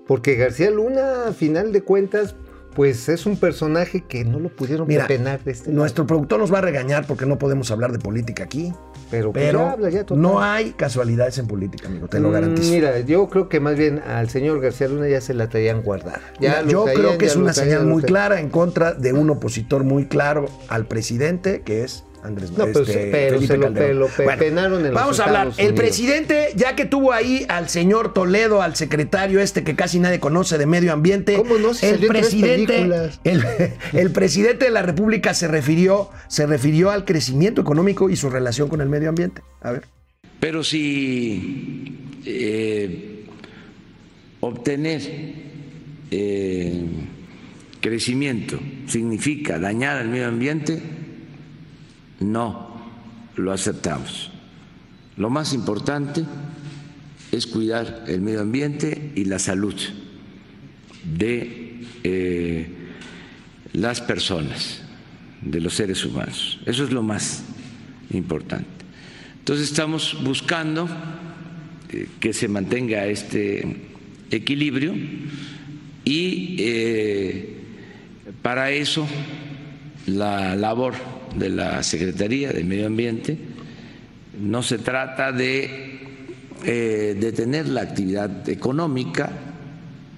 porque 0.08 0.34
García 0.34 0.70
Luna, 0.70 1.26
a 1.28 1.32
final 1.32 1.70
de 1.72 1.82
cuentas, 1.82 2.34
pues 2.74 3.08
es 3.08 3.26
un 3.26 3.36
personaje 3.36 4.04
que 4.08 4.24
no 4.24 4.38
lo 4.40 4.48
pudieron 4.48 4.86
Mira, 4.88 5.06
de 5.06 5.38
este 5.46 5.70
Nuestro 5.70 6.06
productor 6.06 6.38
nos 6.40 6.52
va 6.52 6.58
a 6.58 6.62
regañar 6.62 7.06
porque 7.06 7.26
no 7.26 7.38
podemos 7.38 7.70
hablar 7.70 7.92
de 7.92 7.98
política 7.98 8.44
aquí. 8.44 8.72
pero, 9.10 9.30
Pero 9.32 9.58
ya 9.60 9.70
habla 9.72 9.90
ya, 9.90 10.04
total. 10.04 10.22
no 10.22 10.40
hay 10.42 10.70
casualidades 10.72 11.36
en 11.38 11.46
política, 11.46 11.88
amigo, 11.88 12.08
te 12.08 12.18
lo 12.18 12.28
Mm, 12.28 12.32
garantizo. 12.32 12.70
Mira, 12.72 12.98
yo 13.00 13.28
creo 13.28 13.48
que 13.50 13.60
más 13.60 13.76
bien 13.76 13.98
al 13.98 14.30
señor 14.30 14.60
García 14.60 14.88
Luna 14.88 15.06
ya 15.08 15.20
se 15.20 15.34
la 15.34 15.48
traían 15.48 15.82
guardada. 15.82 16.20
Ya 16.40 16.62
yo 16.62 16.84
traían, 16.84 17.00
creo 17.02 17.18
que 17.18 17.26
es 17.26 17.36
una 17.36 17.52
traían, 17.52 17.72
señal 17.78 17.86
muy 17.86 18.02
traían. 18.02 18.08
clara 18.28 18.40
en 18.40 18.48
contra 18.48 18.94
de 18.94 19.12
un 19.12 19.28
opositor 19.28 19.84
muy 19.84 20.06
claro 20.06 20.46
al 20.68 20.86
presidente, 20.86 21.60
que 21.62 21.84
es 21.84 22.04
Andrés 22.22 22.52
No, 22.52 22.66
pero, 22.66 22.80
este, 22.80 23.08
pero 23.10 23.40
se 23.40 23.56
lo, 23.56 23.72
pero 23.72 24.08
Bueno, 24.16 24.38
penaron 24.38 24.78
en 24.86 24.92
los 24.92 24.94
Vamos 24.94 25.18
a 25.20 25.24
hablar. 25.24 25.48
Estados 25.48 25.58
El 25.58 25.72
Unidos. 25.72 25.80
presidente, 25.86 26.48
ya 26.54 26.76
que 26.76 26.84
tuvo 26.84 27.12
ahí 27.12 27.44
al 27.48 27.68
señor 27.68 28.14
Toledo, 28.14 28.62
al 28.62 28.76
secretario 28.76 29.40
este 29.40 29.64
que 29.64 29.74
casi 29.74 29.98
nadie 29.98 30.20
conoce 30.20 30.56
de 30.56 30.66
medio 30.66 30.92
ambiente, 30.92 31.34
¿Cómo 31.34 31.58
no? 31.58 31.74
Si 31.74 31.86
el 31.86 31.94
salió 31.94 32.06
en 32.06 32.12
tres 32.12 32.26
presidente, 32.28 32.72
películas. 32.74 33.20
el, 33.24 33.42
el 33.98 34.10
presidente 34.12 34.64
de 34.66 34.70
la 34.70 34.82
República 34.82 35.34
se 35.34 35.48
refirió, 35.48 36.10
se 36.28 36.46
refirió 36.46 36.90
al 36.90 37.04
crecimiento 37.04 37.60
económico 37.60 38.08
y 38.08 38.16
su 38.16 38.30
relación 38.30 38.68
con 38.68 38.80
el 38.80 38.88
medio 38.88 39.08
ambiente. 39.08 39.42
A 39.60 39.72
ver. 39.72 39.82
Pero 40.38 40.62
si 40.64 41.98
eh, 42.24 43.24
obtener 44.40 45.00
eh, 46.10 46.84
crecimiento 47.80 48.58
significa 48.86 49.58
dañar 49.58 49.96
al 49.98 50.08
medio 50.08 50.28
ambiente, 50.28 50.80
no 52.22 52.80
lo 53.36 53.52
aceptamos. 53.52 54.30
Lo 55.16 55.30
más 55.30 55.52
importante 55.52 56.24
es 57.30 57.46
cuidar 57.46 58.04
el 58.08 58.20
medio 58.20 58.40
ambiente 58.40 59.12
y 59.14 59.24
la 59.24 59.38
salud 59.38 59.74
de 61.04 61.84
eh, 62.04 62.66
las 63.72 64.00
personas, 64.00 64.82
de 65.40 65.60
los 65.60 65.74
seres 65.74 66.04
humanos. 66.04 66.60
Eso 66.66 66.84
es 66.84 66.92
lo 66.92 67.02
más 67.02 67.44
importante. 68.10 68.66
Entonces 69.38 69.70
estamos 69.70 70.16
buscando 70.22 70.88
eh, 71.90 72.08
que 72.20 72.32
se 72.32 72.48
mantenga 72.48 73.06
este 73.06 73.88
equilibrio 74.30 74.94
y 76.04 76.56
eh, 76.58 77.56
para 78.40 78.70
eso 78.70 79.06
la 80.06 80.56
labor 80.56 80.94
de 81.36 81.48
la 81.48 81.82
Secretaría 81.82 82.52
de 82.52 82.64
Medio 82.64 82.86
Ambiente 82.86 83.38
no 84.38 84.62
se 84.62 84.78
trata 84.78 85.32
de 85.32 86.00
eh, 86.64 87.16
detener 87.18 87.68
la 87.68 87.82
actividad 87.82 88.48
económica, 88.48 89.30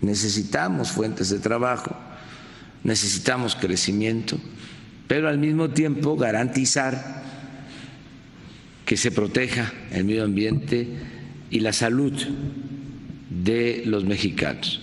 necesitamos 0.00 0.92
fuentes 0.92 1.30
de 1.30 1.38
trabajo, 1.38 1.96
necesitamos 2.84 3.56
crecimiento, 3.56 4.38
pero 5.08 5.28
al 5.28 5.38
mismo 5.38 5.70
tiempo 5.70 6.16
garantizar 6.16 7.22
que 8.84 8.96
se 8.96 9.10
proteja 9.10 9.72
el 9.90 10.04
medio 10.04 10.24
ambiente 10.24 10.88
y 11.50 11.60
la 11.60 11.72
salud 11.72 12.12
de 13.30 13.82
los 13.86 14.04
mexicanos. 14.04 14.82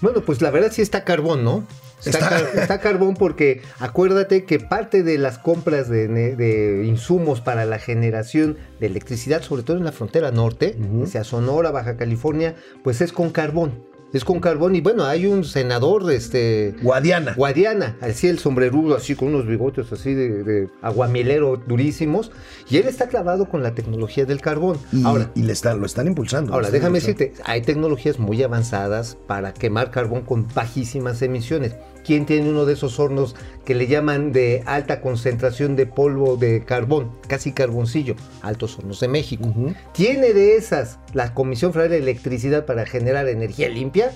Bueno, 0.00 0.22
pues 0.22 0.40
la 0.40 0.50
verdad 0.50 0.72
sí 0.72 0.82
está 0.82 1.04
carbón, 1.04 1.44
¿no? 1.44 1.66
Está, 2.04 2.18
Está- 2.18 2.60
está 2.62 2.80
carbón 2.80 3.14
porque 3.14 3.62
acuérdate 3.78 4.44
que 4.44 4.58
parte 4.58 5.02
de 5.02 5.18
las 5.18 5.38
compras 5.38 5.88
de, 5.88 6.84
insumos 6.86 7.40
para 7.40 7.64
la 7.64 7.78
generación 7.78 8.56
de 8.80 8.86
electricidad, 8.86 9.42
sobre 9.42 9.62
todo 9.62 9.76
en 9.76 9.84
la 9.84 9.92
frontera 9.92 10.30
norte, 10.30 10.76
hacia 11.04 11.24
Sonora, 11.24 11.70
Baja 11.70 11.96
California, 11.96 12.54
pues 12.82 13.00
es 13.00 13.12
con 13.12 13.30
carbón. 13.30 13.90
Es 14.12 14.26
con 14.26 14.40
carbón 14.40 14.74
y 14.74 14.82
bueno, 14.82 15.06
hay 15.06 15.24
un 15.24 15.42
senador, 15.42 16.12
este... 16.12 16.74
Guadiana. 16.82 17.32
Guadiana, 17.34 17.96
así 18.02 18.28
el 18.28 18.38
sombrerudo, 18.38 18.94
así 18.94 19.14
con 19.14 19.28
unos 19.28 19.46
bigotes 19.46 19.90
así 19.90 20.12
de, 20.12 20.44
de 20.44 20.68
aguamielero 20.82 21.56
durísimos, 21.56 22.30
y 22.68 22.76
él 22.76 22.88
está 22.88 23.08
clavado 23.08 23.48
con 23.48 23.62
la 23.62 23.74
tecnología 23.74 24.26
del 24.26 24.42
carbón. 24.42 24.76
Y, 24.92 25.02
Ahora, 25.06 25.30
y 25.34 25.44
le 25.44 25.54
están, 25.54 25.80
lo 25.80 25.86
están 25.86 26.08
impulsando. 26.08 26.52
Ahora, 26.52 26.66
están 26.66 26.80
déjame 26.80 26.98
impulsando. 26.98 27.24
decirte, 27.24 27.42
hay 27.50 27.62
tecnologías 27.62 28.18
muy 28.18 28.42
avanzadas 28.42 29.16
para 29.26 29.54
quemar 29.54 29.90
carbón 29.90 30.20
con 30.26 30.46
bajísimas 30.54 31.22
emisiones. 31.22 31.74
¿Quién 32.04 32.26
tiene 32.26 32.50
uno 32.50 32.64
de 32.64 32.72
esos 32.72 32.98
hornos 32.98 33.36
que 33.64 33.74
le 33.74 33.86
llaman 33.86 34.32
de 34.32 34.62
alta 34.66 35.00
concentración 35.00 35.76
de 35.76 35.86
polvo 35.86 36.36
de 36.36 36.64
carbón, 36.64 37.12
casi 37.28 37.52
carboncillo? 37.52 38.16
Altos 38.42 38.78
Hornos 38.78 39.00
de 39.00 39.08
México. 39.08 39.52
¿Tiene 39.92 40.32
de 40.32 40.56
esas 40.56 40.98
la 41.12 41.32
Comisión 41.34 41.72
Federal 41.72 41.90
de 41.90 41.98
Electricidad 41.98 42.66
para 42.66 42.86
generar 42.86 43.28
energía 43.28 43.68
limpia? 43.68 44.12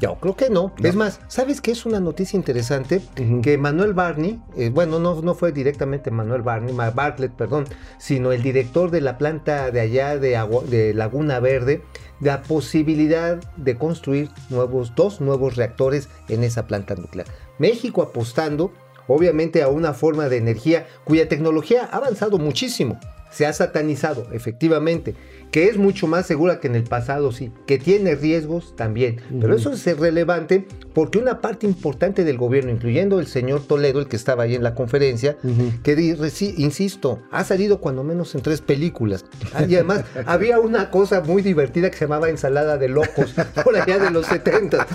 Yo 0.00 0.14
creo 0.20 0.36
que 0.36 0.48
no. 0.48 0.72
Es 0.82 0.94
más, 0.94 1.20
¿sabes 1.26 1.60
qué 1.60 1.72
es 1.72 1.84
una 1.84 1.98
noticia 1.98 2.36
interesante? 2.36 3.00
Que 3.42 3.58
Manuel 3.58 3.94
Barney, 3.94 4.40
eh, 4.56 4.70
bueno, 4.72 5.00
no, 5.00 5.20
no 5.22 5.34
fue 5.34 5.50
directamente 5.50 6.10
Manuel 6.12 6.42
Barney, 6.42 6.72
Bartlett, 6.74 7.32
perdón, 7.32 7.64
sino 7.98 8.30
el 8.30 8.42
director 8.42 8.90
de 8.92 9.00
la 9.00 9.18
planta 9.18 9.70
de 9.72 9.80
allá 9.80 10.16
de, 10.16 10.36
Agua- 10.36 10.62
de 10.64 10.94
Laguna 10.94 11.40
Verde, 11.40 11.82
la 12.20 12.42
posibilidad 12.42 13.38
de 13.56 13.74
construir 13.76 14.30
nuevos, 14.50 14.94
dos 14.94 15.20
nuevos 15.20 15.56
reactores 15.56 16.08
en 16.28 16.44
esa 16.44 16.66
planta 16.68 16.94
nuclear. 16.94 17.26
México 17.58 18.02
apostando, 18.02 18.72
obviamente, 19.08 19.62
a 19.62 19.68
una 19.68 19.94
forma 19.94 20.28
de 20.28 20.36
energía 20.36 20.86
cuya 21.04 21.28
tecnología 21.28 21.88
ha 21.90 21.96
avanzado 21.96 22.38
muchísimo. 22.38 23.00
Se 23.30 23.46
ha 23.46 23.52
satanizado, 23.52 24.26
efectivamente, 24.32 25.14
que 25.50 25.68
es 25.68 25.76
mucho 25.78 26.06
más 26.06 26.26
segura 26.26 26.60
que 26.60 26.66
en 26.68 26.74
el 26.76 26.84
pasado, 26.84 27.32
sí, 27.32 27.50
que 27.66 27.78
tiene 27.78 28.14
riesgos 28.14 28.74
también. 28.76 29.20
Pero 29.40 29.54
eso 29.56 29.72
es 29.72 29.84
relevante 29.98 30.66
porque 30.92 31.18
una 31.18 31.40
parte 31.40 31.66
importante 31.66 32.24
del 32.24 32.36
gobierno, 32.36 32.70
incluyendo 32.70 33.18
el 33.20 33.26
señor 33.26 33.62
Toledo, 33.66 34.00
el 34.00 34.08
que 34.08 34.16
estaba 34.16 34.42
ahí 34.42 34.54
en 34.54 34.62
la 34.62 34.74
conferencia, 34.74 35.36
que 35.82 35.96
di- 35.96 36.14
reci- 36.14 36.54
insisto, 36.58 37.20
ha 37.30 37.44
salido 37.44 37.80
cuando 37.80 38.04
menos 38.04 38.34
en 38.34 38.42
tres 38.42 38.60
películas. 38.60 39.24
Ah, 39.54 39.64
Y 39.66 39.74
además 39.76 40.04
había 40.26 40.60
una 40.60 40.90
cosa 40.90 41.20
muy 41.22 41.40
divertida 41.42 41.90
que 41.90 41.96
se 41.96 42.04
llamaba 42.04 42.28
ensalada 42.28 42.76
de 42.76 42.88
locos, 42.88 43.34
por 43.64 43.74
allá 43.76 43.98
de 43.98 44.10
los 44.10 44.26
70. 44.26 44.86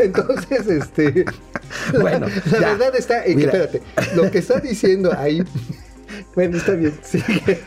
Entonces, 0.00 0.66
este... 0.66 1.24
Bueno, 2.00 2.26
la, 2.50 2.72
verdad 2.72 2.96
está 2.96 3.24
en 3.24 3.38
que, 3.38 3.44
espérate, 3.44 3.82
lo 4.16 4.28
que 4.30 4.38
está 4.38 4.58
diciendo 4.58 5.12
ahí... 5.16 5.42
Bueno, 6.34 6.56
está 6.58 6.72
bien, 6.72 6.92
sigue. 7.02 7.60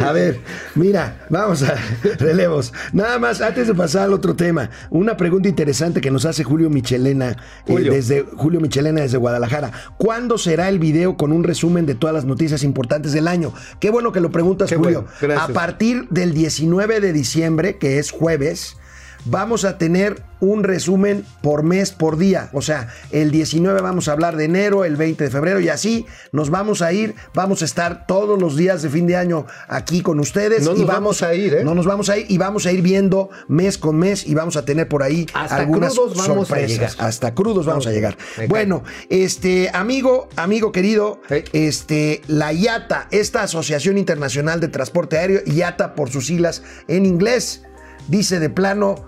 A 0.00 0.12
ver, 0.12 0.40
mira, 0.74 1.26
vamos 1.28 1.62
a 1.62 1.74
relevos. 2.18 2.72
Nada 2.92 3.18
más, 3.18 3.40
antes 3.40 3.66
de 3.66 3.74
pasar 3.74 4.04
al 4.04 4.12
otro 4.12 4.34
tema, 4.34 4.70
una 4.90 5.16
pregunta 5.16 5.48
interesante 5.48 6.00
que 6.00 6.10
nos 6.10 6.24
hace 6.24 6.44
Julio 6.44 6.70
Michelena, 6.70 7.32
eh, 7.32 7.36
Julio. 7.66 7.92
desde 7.92 8.22
Julio 8.22 8.60
Michelena 8.60 9.02
desde 9.02 9.18
Guadalajara. 9.18 9.72
¿Cuándo 9.98 10.38
será 10.38 10.68
el 10.68 10.78
video 10.78 11.16
con 11.16 11.32
un 11.32 11.44
resumen 11.44 11.86
de 11.86 11.94
todas 11.94 12.14
las 12.14 12.24
noticias 12.24 12.62
importantes 12.62 13.12
del 13.12 13.28
año? 13.28 13.52
Qué 13.80 13.90
bueno 13.90 14.12
que 14.12 14.20
lo 14.20 14.30
preguntas, 14.30 14.70
Qué 14.70 14.76
Julio. 14.76 15.06
bueno. 15.20 15.40
A 15.40 15.48
partir 15.48 16.08
del 16.08 16.32
19 16.34 17.00
de 17.00 17.12
diciembre, 17.12 17.76
que 17.78 17.98
es 17.98 18.10
jueves, 18.10 18.77
vamos 19.24 19.64
a 19.64 19.78
tener 19.78 20.22
un 20.40 20.62
resumen 20.62 21.24
por 21.42 21.62
mes, 21.62 21.90
por 21.90 22.16
día. 22.16 22.48
O 22.52 22.62
sea, 22.62 22.88
el 23.10 23.30
19 23.30 23.80
vamos 23.80 24.08
a 24.08 24.12
hablar 24.12 24.36
de 24.36 24.44
enero, 24.44 24.84
el 24.84 24.96
20 24.96 25.24
de 25.24 25.30
febrero 25.30 25.60
y 25.60 25.68
así 25.68 26.06
nos 26.32 26.50
vamos 26.50 26.82
a 26.82 26.92
ir. 26.92 27.14
Vamos 27.34 27.62
a 27.62 27.64
estar 27.64 28.06
todos 28.06 28.40
los 28.40 28.56
días 28.56 28.82
de 28.82 28.88
fin 28.88 29.06
de 29.06 29.16
año 29.16 29.46
aquí 29.68 30.00
con 30.00 30.20
ustedes. 30.20 30.64
No 30.64 30.76
y 30.76 30.80
nos 30.80 30.86
vamos 30.86 31.22
a 31.22 31.34
ir, 31.34 31.54
¿eh? 31.54 31.64
No 31.64 31.74
nos 31.74 31.86
vamos 31.86 32.08
a 32.08 32.18
ir 32.18 32.26
y 32.28 32.38
vamos 32.38 32.66
a 32.66 32.72
ir 32.72 32.82
viendo 32.82 33.30
mes 33.48 33.78
con 33.78 33.96
mes 33.96 34.26
y 34.26 34.34
vamos 34.34 34.56
a 34.56 34.64
tener 34.64 34.88
por 34.88 35.02
ahí 35.02 35.26
Hasta 35.34 35.56
algunas 35.56 35.94
crudos 35.94 36.16
vamos 36.16 36.30
a 36.30 36.54
sorpresas. 36.54 36.70
llegar. 36.70 36.90
Hasta 36.98 37.34
crudos 37.34 37.66
vamos 37.66 37.86
a 37.86 37.90
llegar. 37.90 38.16
Bueno, 38.48 38.84
este 39.08 39.70
amigo, 39.72 40.28
amigo 40.36 40.72
querido, 40.72 41.20
este, 41.52 42.22
la 42.28 42.52
IATA, 42.52 43.08
esta 43.10 43.42
Asociación 43.42 43.98
Internacional 43.98 44.60
de 44.60 44.68
Transporte 44.68 45.18
Aéreo, 45.18 45.40
IATA 45.46 45.94
por 45.94 46.10
sus 46.10 46.26
siglas 46.26 46.62
en 46.86 47.06
inglés, 47.06 47.64
dice 48.08 48.38
de 48.38 48.50
plano 48.50 49.07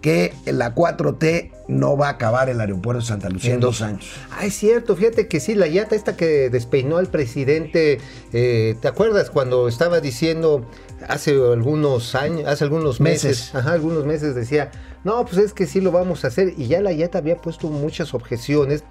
que 0.00 0.32
la 0.46 0.74
4T 0.74 1.50
no 1.68 1.96
va 1.96 2.08
a 2.08 2.10
acabar 2.12 2.48
el 2.48 2.60
aeropuerto 2.60 3.00
de 3.00 3.06
Santa 3.06 3.28
Lucía 3.28 3.54
en 3.54 3.60
dos 3.60 3.82
años. 3.82 4.06
Ah, 4.30 4.46
es 4.46 4.54
cierto, 4.54 4.96
fíjate 4.96 5.28
que 5.28 5.40
sí, 5.40 5.54
la 5.54 5.66
yata 5.66 5.96
esta 5.96 6.16
que 6.16 6.50
despeinó 6.50 6.98
al 6.98 7.08
presidente, 7.08 7.98
eh, 8.32 8.76
¿te 8.80 8.88
acuerdas 8.88 9.30
cuando 9.30 9.68
estaba 9.68 10.00
diciendo 10.00 10.66
hace 11.08 11.30
algunos 11.32 12.14
años, 12.14 12.46
hace 12.46 12.64
algunos 12.64 13.00
meses, 13.00 13.24
Meses. 13.24 13.54
ajá, 13.54 13.72
algunos 13.72 14.06
meses 14.06 14.34
decía, 14.34 14.70
no, 15.04 15.24
pues 15.24 15.38
es 15.38 15.52
que 15.52 15.66
sí 15.66 15.80
lo 15.80 15.92
vamos 15.92 16.24
a 16.24 16.28
hacer 16.28 16.54
y 16.56 16.66
ya 16.66 16.80
la 16.80 16.92
yata 16.92 17.18
había 17.18 17.36
puesto 17.36 17.68
muchas 17.68 18.14
objeciones. 18.14 18.84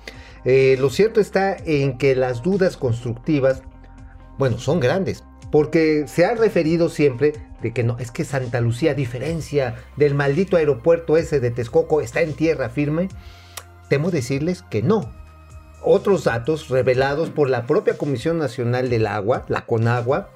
Eh, 0.46 0.78
lo 0.80 0.90
cierto 0.90 1.20
está 1.20 1.58
en 1.66 1.98
que 1.98 2.16
las 2.16 2.44
dudas 2.44 2.78
constructivas, 2.78 3.64
bueno, 4.38 4.60
son 4.60 4.80
grandes. 4.80 5.24
Porque 5.52 6.06
se 6.08 6.26
ha 6.26 6.36
referido 6.36 6.90
siempre 6.90 7.34
de 7.62 7.74
que 7.74 7.84
no, 7.84 7.98
es 8.00 8.12
que 8.12 8.24
Santa 8.24 8.62
Lucía, 8.62 8.92
a 8.92 8.96
diferencia 8.96 9.76
del 9.96 10.16
maldito 10.16 10.58
aeropuerto 10.58 11.18
ese 11.18 11.40
de 11.40 11.52
Texcoco, 11.52 12.02
está 12.02 12.22
en 12.22 12.34
tierra 12.34 12.70
firme. 12.70 13.10
Temo 13.90 14.12
decirles 14.12 14.64
que 14.70 14.82
no. 14.82 15.14
Otros 15.84 16.26
datos 16.26 16.70
revelados 16.70 17.30
por 17.30 17.50
la 17.50 17.66
propia 17.66 17.98
Comisión 17.98 18.38
Nacional 18.38 18.90
del 18.90 19.08
Agua, 19.08 19.46
la 19.48 19.66
CONAGUA, 19.66 20.30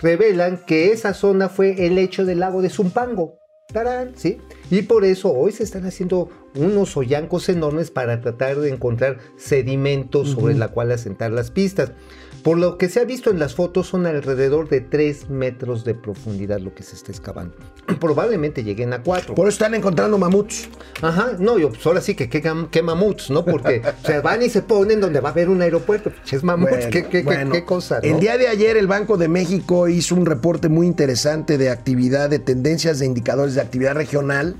revelan 0.00 0.58
que 0.66 0.92
esa 0.92 1.14
zona 1.14 1.48
fue 1.48 1.86
el 1.86 1.96
lecho 1.96 2.24
del 2.24 2.40
lago 2.40 2.62
de 2.62 2.70
Zumpango. 2.70 3.38
¡Tarán! 3.72 4.12
¿Sí? 4.14 4.38
Y 4.70 4.82
por 4.82 5.04
eso 5.04 5.32
hoy 5.32 5.50
se 5.52 5.64
están 5.64 5.86
haciendo 5.86 6.28
unos 6.54 6.96
hoyancos 6.96 7.48
enormes 7.48 7.90
para 7.90 8.20
tratar 8.20 8.60
de 8.60 8.70
encontrar 8.70 9.18
sedimentos 9.36 10.30
sobre 10.30 10.54
la 10.54 10.68
cual 10.68 10.92
asentar 10.92 11.32
las 11.32 11.50
pistas. 11.50 11.92
Por 12.44 12.58
lo 12.58 12.76
que 12.76 12.90
se 12.90 13.00
ha 13.00 13.04
visto 13.04 13.30
en 13.30 13.38
las 13.38 13.54
fotos 13.54 13.88
son 13.88 14.04
alrededor 14.06 14.68
de 14.68 14.82
3 14.82 15.30
metros 15.30 15.82
de 15.84 15.94
profundidad 15.94 16.60
lo 16.60 16.74
que 16.74 16.82
se 16.82 16.94
está 16.94 17.10
excavando. 17.10 17.56
Probablemente 18.00 18.62
lleguen 18.62 18.92
a 18.92 19.02
4. 19.02 19.34
Por 19.34 19.48
eso 19.48 19.54
están 19.54 19.74
encontrando 19.74 20.18
mamuts. 20.18 20.68
Ajá, 21.00 21.32
no, 21.38 21.58
yo, 21.58 21.70
pues 21.70 21.84
ahora 21.86 22.02
sí 22.02 22.14
que 22.14 22.28
qué, 22.28 22.42
qué 22.70 22.82
mamuts, 22.82 23.30
¿no? 23.30 23.46
Porque 23.46 23.80
o 24.02 24.06
sea, 24.06 24.20
van 24.20 24.42
y 24.42 24.50
se 24.50 24.60
ponen 24.60 25.00
donde 25.00 25.20
va 25.20 25.30
a 25.30 25.32
haber 25.32 25.48
un 25.48 25.62
aeropuerto. 25.62 26.12
Es 26.30 26.44
mamuts, 26.44 26.70
Bueno, 26.70 26.90
qué, 26.90 27.06
qué- 27.06 27.22
bueno, 27.22 27.50
qué 27.50 27.64
cosa, 27.64 27.96
¿no? 27.96 28.02
El 28.02 28.20
día 28.20 28.36
de 28.36 28.48
ayer 28.48 28.76
el 28.76 28.86
Banco 28.86 29.16
de 29.16 29.28
México 29.28 29.88
hizo 29.88 30.14
un 30.14 30.26
reporte 30.26 30.68
muy 30.68 30.86
interesante 30.86 31.56
de 31.56 31.70
actividad, 31.70 32.28
de 32.28 32.40
tendencias 32.40 32.98
de 32.98 33.06
indicadores 33.06 33.54
de 33.54 33.62
actividad 33.62 33.94
regional. 33.94 34.56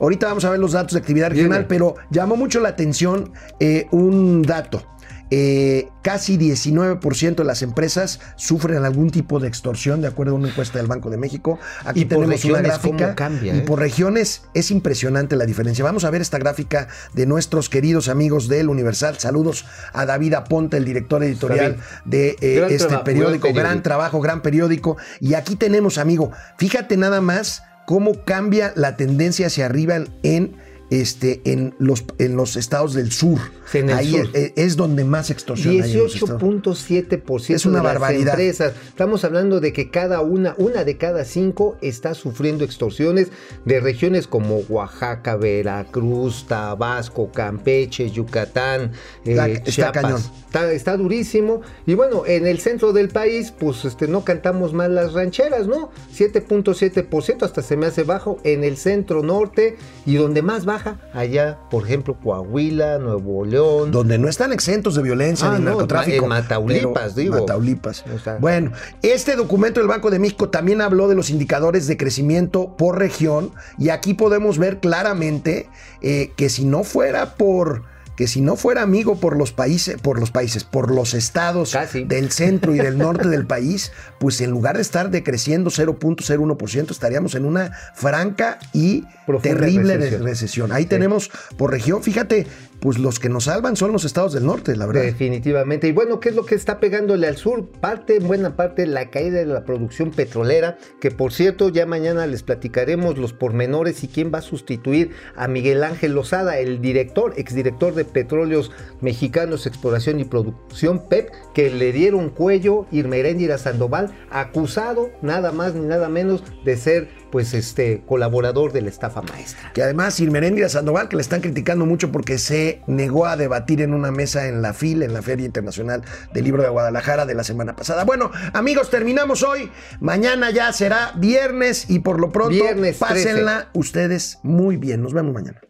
Ahorita 0.00 0.26
vamos 0.26 0.44
a 0.46 0.50
ver 0.50 0.58
los 0.58 0.72
datos 0.72 0.94
de 0.94 1.00
actividad 1.00 1.30
regional, 1.30 1.66
pero 1.66 1.96
llamó 2.10 2.36
mucho 2.36 2.60
la 2.60 2.70
atención 2.70 3.32
eh, 3.60 3.88
un 3.90 4.40
dato. 4.42 4.82
Eh, 5.30 5.88
casi 6.02 6.38
19% 6.38 7.34
de 7.34 7.44
las 7.44 7.62
empresas 7.62 8.20
sufren 8.36 8.84
algún 8.84 9.10
tipo 9.10 9.40
de 9.40 9.48
extorsión, 9.48 10.00
de 10.00 10.08
acuerdo 10.08 10.32
a 10.32 10.36
una 10.36 10.48
encuesta 10.48 10.78
del 10.78 10.86
Banco 10.86 11.10
de 11.10 11.16
México. 11.16 11.58
Aquí 11.84 12.00
Y 12.00 12.04
por 12.04 12.18
tenemos 12.18 12.44
una 12.44 12.58
regiones, 12.58 12.78
¿cómo 12.78 12.98
gráfica. 12.98 13.14
cambia, 13.16 13.54
y 13.54 13.58
eh? 13.58 13.62
por 13.62 13.80
regiones 13.80 14.42
es 14.54 14.70
impresionante 14.70 15.34
la 15.36 15.44
diferencia. 15.46 15.84
Vamos 15.84 16.04
a 16.04 16.10
ver 16.10 16.20
esta 16.20 16.38
gráfica 16.38 16.88
de 17.14 17.26
nuestros 17.26 17.68
queridos 17.68 18.08
amigos 18.08 18.48
del 18.48 18.68
Universal. 18.68 19.18
Saludos 19.18 19.64
a 19.92 20.06
David 20.06 20.34
Aponte, 20.34 20.76
el 20.76 20.84
director 20.84 21.24
editorial 21.24 21.76
David. 21.76 21.82
de 22.04 22.28
eh, 22.40 22.66
este 22.70 22.86
trabajo, 22.86 23.04
periódico. 23.04 23.52
gran 23.52 23.82
trabajo, 23.82 24.20
gran 24.20 24.42
periódico. 24.42 24.96
Y 25.20 25.34
aquí 25.34 25.56
tenemos, 25.56 25.98
amigo, 25.98 26.30
fíjate 26.56 26.96
nada 26.96 27.20
más 27.20 27.62
cómo 27.86 28.24
cambia 28.24 28.72
la 28.76 28.96
tendencia 28.96 29.46
hacia 29.46 29.66
arriba 29.66 29.96
en 30.22 30.56
este 30.90 31.40
en 31.44 31.74
los 31.78 32.04
en 32.18 32.36
los 32.36 32.56
estados 32.56 32.94
del 32.94 33.10
sur. 33.12 33.38
Sí, 33.70 33.78
Ahí 33.78 34.12
sur. 34.12 34.30
Es, 34.32 34.52
es 34.56 34.76
donde 34.76 35.04
más 35.04 35.30
extorsión 35.30 35.82
hay 35.82 35.90
en 35.92 35.98
los 35.98 36.14
estados. 36.14 36.40
18.7% 36.40 37.54
Es 37.54 37.66
una 37.66 37.78
de 37.78 37.84
las 37.84 37.92
barbaridad. 37.94 38.34
empresas. 38.34 38.74
Estamos 38.86 39.24
hablando 39.24 39.58
de 39.60 39.72
que 39.72 39.90
cada 39.90 40.20
una, 40.20 40.54
una 40.58 40.84
de 40.84 40.96
cada 40.96 41.24
cinco 41.24 41.76
está 41.82 42.14
sufriendo 42.14 42.64
extorsiones 42.64 43.28
de 43.64 43.80
regiones 43.80 44.28
como 44.28 44.58
Oaxaca, 44.68 45.34
Veracruz, 45.36 46.46
Tabasco, 46.46 47.32
Campeche, 47.32 48.08
Yucatán, 48.10 48.92
eh, 49.24 49.30
Está- 49.32 49.48
está 49.48 49.70
Chiapas. 49.72 50.02
cañón. 50.02 50.20
Está, 50.46 50.72
está 50.72 50.96
durísimo. 50.96 51.60
Y 51.86 51.94
bueno, 51.94 52.22
en 52.26 52.46
el 52.46 52.60
centro 52.60 52.92
del 52.92 53.08
país, 53.08 53.52
pues 53.58 53.84
este, 53.84 54.06
no 54.06 54.24
cantamos 54.24 54.72
mal 54.72 54.94
las 54.94 55.12
rancheras, 55.12 55.66
¿no? 55.66 55.90
7.7%, 56.16 57.42
hasta 57.44 57.62
se 57.62 57.76
me 57.76 57.86
hace 57.86 58.04
bajo. 58.04 58.38
En 58.44 58.64
el 58.64 58.76
centro 58.76 59.22
norte 59.22 59.76
y 60.06 60.14
donde 60.14 60.42
más 60.42 60.64
baja, 60.76 60.96
allá, 61.12 61.58
por 61.70 61.84
ejemplo, 61.84 62.16
Coahuila, 62.22 62.98
Nuevo 62.98 63.44
León. 63.44 63.90
Donde 63.90 64.18
no 64.18 64.28
están 64.28 64.52
exentos 64.52 64.94
de 64.94 65.02
violencia 65.02 65.48
Ah, 65.48 65.58
ni 65.58 65.64
no, 65.64 65.70
narcotráfico. 65.70 66.24
en 66.24 66.28
Mataulipas, 66.28 67.12
pero- 67.12 67.14
digo. 67.14 67.40
Mataulipas. 67.40 68.04
O 68.14 68.18
sea- 68.18 68.36
bueno, 68.40 68.72
este 69.02 69.36
documento 69.36 69.80
del 69.80 69.88
Banco 69.88 70.10
de 70.10 70.18
México 70.18 70.48
también 70.48 70.80
habló 70.80 71.08
de 71.08 71.14
los 71.14 71.30
indicadores 71.30 71.86
de 71.86 71.96
crecimiento 71.96 72.76
por 72.76 72.98
región 72.98 73.52
y 73.78 73.88
aquí 73.90 74.14
podemos 74.14 74.58
ver 74.58 74.78
claramente 74.80 75.68
eh, 76.02 76.32
que 76.36 76.48
si 76.48 76.64
no 76.64 76.84
fuera 76.84 77.34
por 77.36 77.82
que 78.16 78.26
si 78.26 78.40
no 78.40 78.56
fuera 78.56 78.82
amigo 78.82 79.20
por 79.20 79.36
los 79.36 79.52
países, 79.52 80.00
por 80.00 80.18
los 80.18 80.30
países, 80.30 80.64
por 80.64 80.90
los 80.90 81.14
estados 81.14 81.72
Casi. 81.72 82.04
del 82.04 82.30
centro 82.32 82.74
y 82.74 82.78
del 82.78 82.98
norte 82.98 83.28
del 83.28 83.46
país, 83.46 83.92
pues 84.18 84.40
en 84.40 84.50
lugar 84.50 84.76
de 84.76 84.82
estar 84.82 85.10
decreciendo 85.10 85.70
0.01%, 85.70 86.90
estaríamos 86.90 87.34
en 87.34 87.44
una 87.44 87.72
franca 87.94 88.58
y 88.72 89.04
Profunda 89.26 89.60
terrible 89.60 89.96
recesión. 89.96 90.24
recesión. 90.24 90.72
Ahí 90.72 90.86
tenemos 90.86 91.30
por 91.56 91.70
región, 91.70 92.02
fíjate, 92.02 92.46
pues 92.80 92.98
los 92.98 93.18
que 93.18 93.28
nos 93.28 93.44
salvan 93.44 93.76
son 93.76 93.92
los 93.92 94.04
estados 94.04 94.32
del 94.32 94.46
norte, 94.46 94.76
la 94.76 94.86
verdad. 94.86 95.02
Definitivamente. 95.02 95.88
Y 95.88 95.92
bueno, 95.92 96.20
¿qué 96.20 96.30
es 96.30 96.36
lo 96.36 96.44
que 96.44 96.54
está 96.54 96.78
pegándole 96.80 97.26
al 97.26 97.36
sur? 97.36 97.66
Parte, 97.66 98.16
en 98.16 98.26
buena 98.26 98.56
parte, 98.56 98.86
la 98.86 99.10
caída 99.10 99.38
de 99.38 99.46
la 99.46 99.64
producción 99.64 100.10
petrolera, 100.10 100.78
que 101.00 101.10
por 101.10 101.32
cierto, 101.32 101.68
ya 101.68 101.86
mañana 101.86 102.26
les 102.26 102.42
platicaremos 102.42 103.18
los 103.18 103.32
pormenores 103.32 104.04
y 104.04 104.08
quién 104.08 104.32
va 104.32 104.38
a 104.38 104.42
sustituir 104.42 105.10
a 105.36 105.48
Miguel 105.48 105.82
Ángel 105.82 106.12
Lozada, 106.12 106.58
el 106.58 106.80
director, 106.80 107.34
exdirector 107.36 107.94
de 107.94 108.04
Petróleos 108.04 108.70
Mexicanos, 109.00 109.66
Exploración 109.66 110.20
y 110.20 110.24
Producción, 110.24 111.08
PEP, 111.08 111.30
que 111.54 111.70
le 111.70 111.92
dieron 111.92 112.30
cuello 112.30 112.86
Irma 112.92 113.16
Heréndira 113.16 113.58
Sandoval, 113.58 114.14
acusado 114.30 115.10
nada 115.22 115.52
más 115.52 115.74
ni 115.74 115.86
nada 115.86 116.08
menos 116.08 116.42
de 116.64 116.76
ser, 116.76 117.08
pues, 117.36 117.52
este, 117.52 118.00
colaborador 118.06 118.72
de 118.72 118.80
la 118.80 118.88
estafa 118.88 119.20
maestra. 119.20 119.70
Que 119.74 119.82
además 119.82 120.18
Irmeréndira 120.20 120.70
Sandoval, 120.70 121.10
que 121.10 121.16
le 121.16 121.20
están 121.20 121.42
criticando 121.42 121.84
mucho 121.84 122.10
porque 122.10 122.38
se 122.38 122.80
negó 122.86 123.26
a 123.26 123.36
debatir 123.36 123.82
en 123.82 123.92
una 123.92 124.10
mesa 124.10 124.46
en 124.46 124.62
la 124.62 124.72
FIL, 124.72 125.02
en 125.02 125.12
la 125.12 125.20
Feria 125.20 125.44
Internacional 125.44 126.02
del 126.32 126.44
Libro 126.44 126.62
de 126.62 126.70
Guadalajara 126.70 127.26
de 127.26 127.34
la 127.34 127.44
semana 127.44 127.76
pasada. 127.76 128.04
Bueno, 128.04 128.30
amigos, 128.54 128.88
terminamos 128.88 129.42
hoy. 129.42 129.70
Mañana 130.00 130.50
ya 130.50 130.72
será 130.72 131.12
viernes 131.16 131.90
y 131.90 131.98
por 131.98 132.20
lo 132.20 132.32
pronto 132.32 132.52
Viernes 132.52 132.98
13. 133.00 133.14
pásenla 133.14 133.68
ustedes 133.74 134.38
muy 134.42 134.78
bien. 134.78 135.02
Nos 135.02 135.12
vemos 135.12 135.34
mañana. 135.34 135.60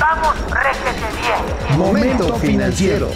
Vamos, 0.00 0.34
réjete 0.48 0.96
bien. 1.20 1.78
Momento 1.78 2.36
financiero. 2.36 3.10